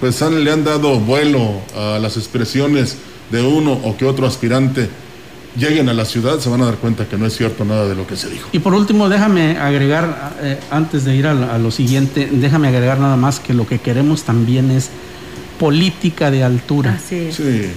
[0.00, 2.96] pues han- le han dado vuelo a las expresiones
[3.30, 4.88] de uno o que otro aspirante.
[5.56, 7.94] Lleguen a la ciudad, se van a dar cuenta que no es cierto nada de
[7.94, 8.48] lo que se dijo.
[8.52, 12.66] Y por último, déjame agregar, eh, antes de ir a, lo- a lo siguiente, déjame
[12.68, 14.90] agregar nada más que lo que queremos también es
[15.60, 16.98] política de altura,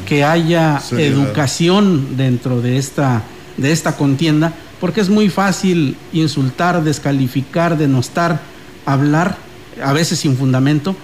[0.08, 3.22] que haya educación dentro de esta,
[3.58, 8.42] de esta contienda, porque es muy fácil insultar, descalificar, denostar,
[8.88, 9.38] hablar,
[9.84, 10.96] a veces sin fundamento,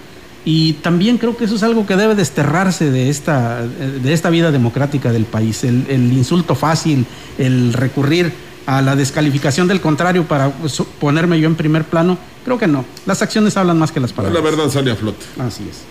[0.44, 4.50] y también creo que eso es algo que debe desterrarse de esta, de esta vida
[4.50, 7.06] democrática del país, el, el insulto fácil,
[7.38, 8.32] el recurrir
[8.66, 10.50] a la descalificación del contrario para
[11.00, 12.84] ponerme yo en primer plano, creo que no.
[13.06, 14.42] Las acciones hablan más que las palabras.
[14.42, 15.24] La verdad sale a flote.
[15.38, 15.84] Así es.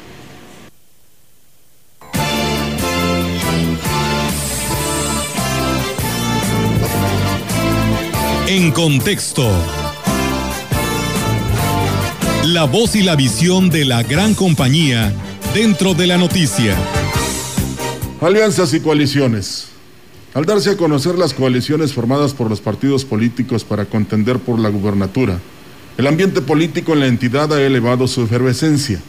[8.48, 9.50] En contexto.
[12.46, 15.14] La voz y la visión de la gran compañía
[15.54, 16.76] dentro de la noticia.
[18.20, 19.70] Alianzas y coaliciones.
[20.34, 24.68] Al darse a conocer las coaliciones formadas por los partidos políticos para contender por la
[24.68, 25.40] gubernatura,
[25.98, 29.00] el ambiente político en la entidad ha elevado su efervescencia.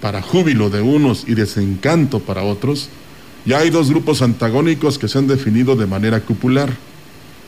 [0.00, 2.88] Para júbilo de unos y desencanto para otros,
[3.46, 6.72] ya hay dos grupos antagónicos que se han definido de manera cupular.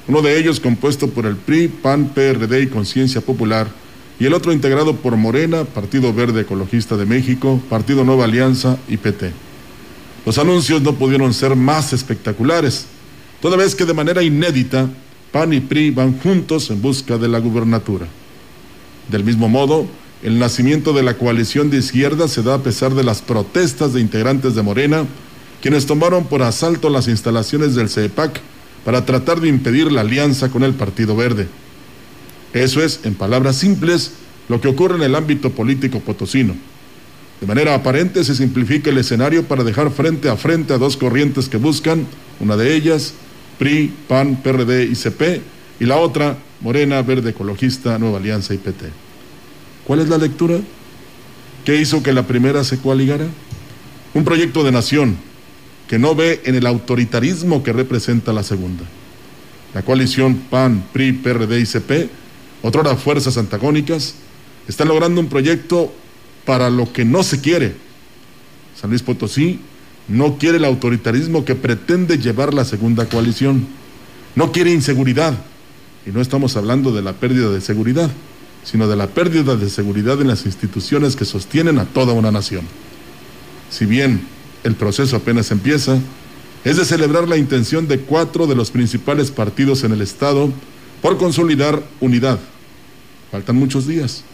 [0.06, 3.66] Uno de ellos compuesto por el PRI, PAN, PRD y Conciencia Popular,
[4.20, 8.98] y el otro integrado por Morena, Partido Verde Ecologista de México, Partido Nueva Alianza y
[8.98, 9.32] PT.
[10.26, 12.84] Los anuncios no pudieron ser más espectaculares,
[13.40, 14.90] toda vez que de manera inédita
[15.32, 18.06] PAN y PRI van juntos en busca de la gubernatura.
[19.10, 19.86] Del mismo modo,
[20.22, 24.02] el nacimiento de la coalición de izquierda se da a pesar de las protestas de
[24.02, 25.06] integrantes de Morena,
[25.62, 28.38] quienes tomaron por asalto las instalaciones del CEPAC
[28.84, 31.48] para tratar de impedir la alianza con el Partido Verde.
[32.52, 34.12] Eso es, en palabras simples,
[34.48, 36.54] lo que ocurre en el ámbito político potosino.
[37.40, 41.48] De manera aparente se simplifica el escenario para dejar frente a frente a dos corrientes
[41.48, 42.06] que buscan,
[42.40, 43.14] una de ellas,
[43.58, 45.40] PRI, PAN, PRD y CP,
[45.78, 48.86] y la otra, Morena, Verde Ecologista, Nueva Alianza y PT.
[49.86, 50.58] ¿Cuál es la lectura?
[51.64, 53.26] ¿Qué hizo que la primera se coaligara?
[54.12, 55.16] Un proyecto de nación
[55.88, 58.84] que no ve en el autoritarismo que representa la segunda.
[59.72, 62.10] La coalición PAN, PRI, PRD y CP
[62.62, 64.14] otra fuerzas antagónicas,
[64.68, 65.92] están logrando un proyecto
[66.44, 67.74] para lo que no se quiere.
[68.80, 69.60] San Luis Potosí
[70.08, 73.66] no quiere el autoritarismo que pretende llevar la segunda coalición.
[74.34, 75.34] No quiere inseguridad.
[76.06, 78.10] Y no estamos hablando de la pérdida de seguridad,
[78.64, 82.64] sino de la pérdida de seguridad en las instituciones que sostienen a toda una nación.
[83.70, 84.22] Si bien
[84.64, 85.98] el proceso apenas empieza,
[86.64, 90.50] es de celebrar la intención de cuatro de los principales partidos en el Estado
[91.02, 92.38] por consolidar unidad.
[93.30, 94.24] Faltan muchos días,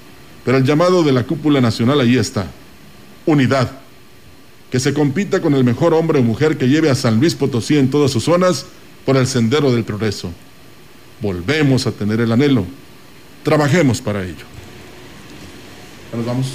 [0.45, 2.47] pero el llamado de la cúpula nacional ahí está.
[3.25, 3.71] Unidad.
[4.71, 7.79] Que se compita con el mejor hombre o mujer que lleve a San Luis Potosí
[7.79, 8.67] en todas sus zonas
[9.05, 10.33] por el sendero del progreso.
[11.21, 12.65] Volvemos a tener el anhelo.
[13.45, 14.45] Trabajemos para ello.
[16.15, 16.47] Nos vamos.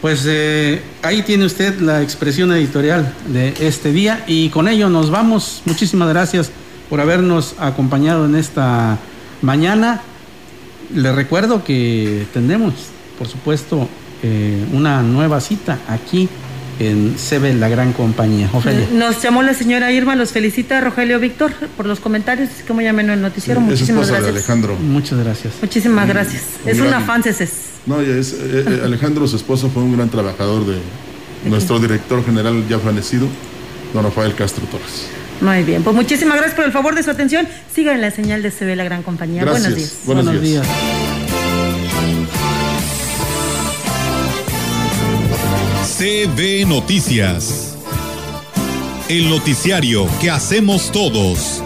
[0.00, 5.10] Pues eh, ahí tiene usted la expresión editorial de este día y con ello nos
[5.10, 5.62] vamos.
[5.66, 6.50] Muchísimas gracias
[6.88, 8.98] por habernos acompañado en esta
[9.42, 10.02] Mañana
[10.94, 12.74] les recuerdo que tendremos,
[13.18, 13.88] por supuesto,
[14.22, 16.28] eh, una nueva cita aquí
[16.78, 18.50] en CB La Gran Compañía.
[18.92, 23.12] Nos llamó la señora Irma, los felicita Rogelio Víctor por los comentarios, como llamen en
[23.12, 23.60] el noticiero.
[23.60, 24.30] Muchísimas gracias.
[24.30, 24.76] Alejandro.
[24.76, 25.54] Muchas gracias.
[25.60, 26.42] Muchísimas gracias.
[26.64, 27.22] es una fan
[27.86, 30.78] No, es, eh, eh, Alejandro, su esposo, fue un gran trabajador de
[31.44, 33.26] nuestro director general ya fallecido,
[33.92, 35.19] don Rafael Castro Torres.
[35.40, 37.48] Muy bien, pues muchísimas gracias por el favor de su atención.
[37.74, 39.44] Sigan en la señal de CB La Gran Compañía.
[39.44, 39.98] Buenos días.
[40.04, 40.66] Buenos, días.
[45.96, 47.74] CB Noticias.
[49.08, 51.62] El noticiario que hacemos todos.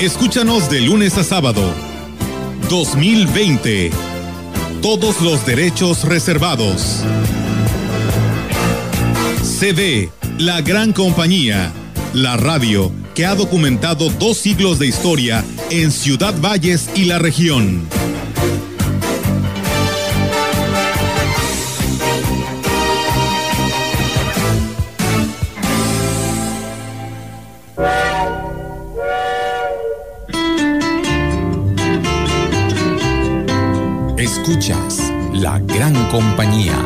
[0.00, 1.62] Escúchanos de lunes a sábado.
[2.68, 3.90] 2020.
[4.82, 7.04] Todos los derechos reservados.
[9.58, 11.72] CB, la gran compañía
[12.14, 17.88] la radio que ha documentado dos siglos de historia en Ciudad Valles y la región.
[34.16, 36.76] Escuchas la gran compañía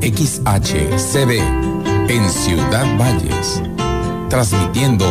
[0.00, 1.40] XHCB
[2.08, 3.62] en Ciudad Valles
[4.28, 5.04] transmitiendo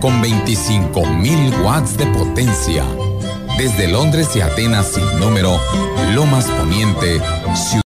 [0.00, 2.84] con 25.000 watts de potencia.
[3.58, 5.60] Desde Londres y Atenas sin número,
[6.14, 7.20] Lomas Poniente,
[7.54, 7.70] Ciudad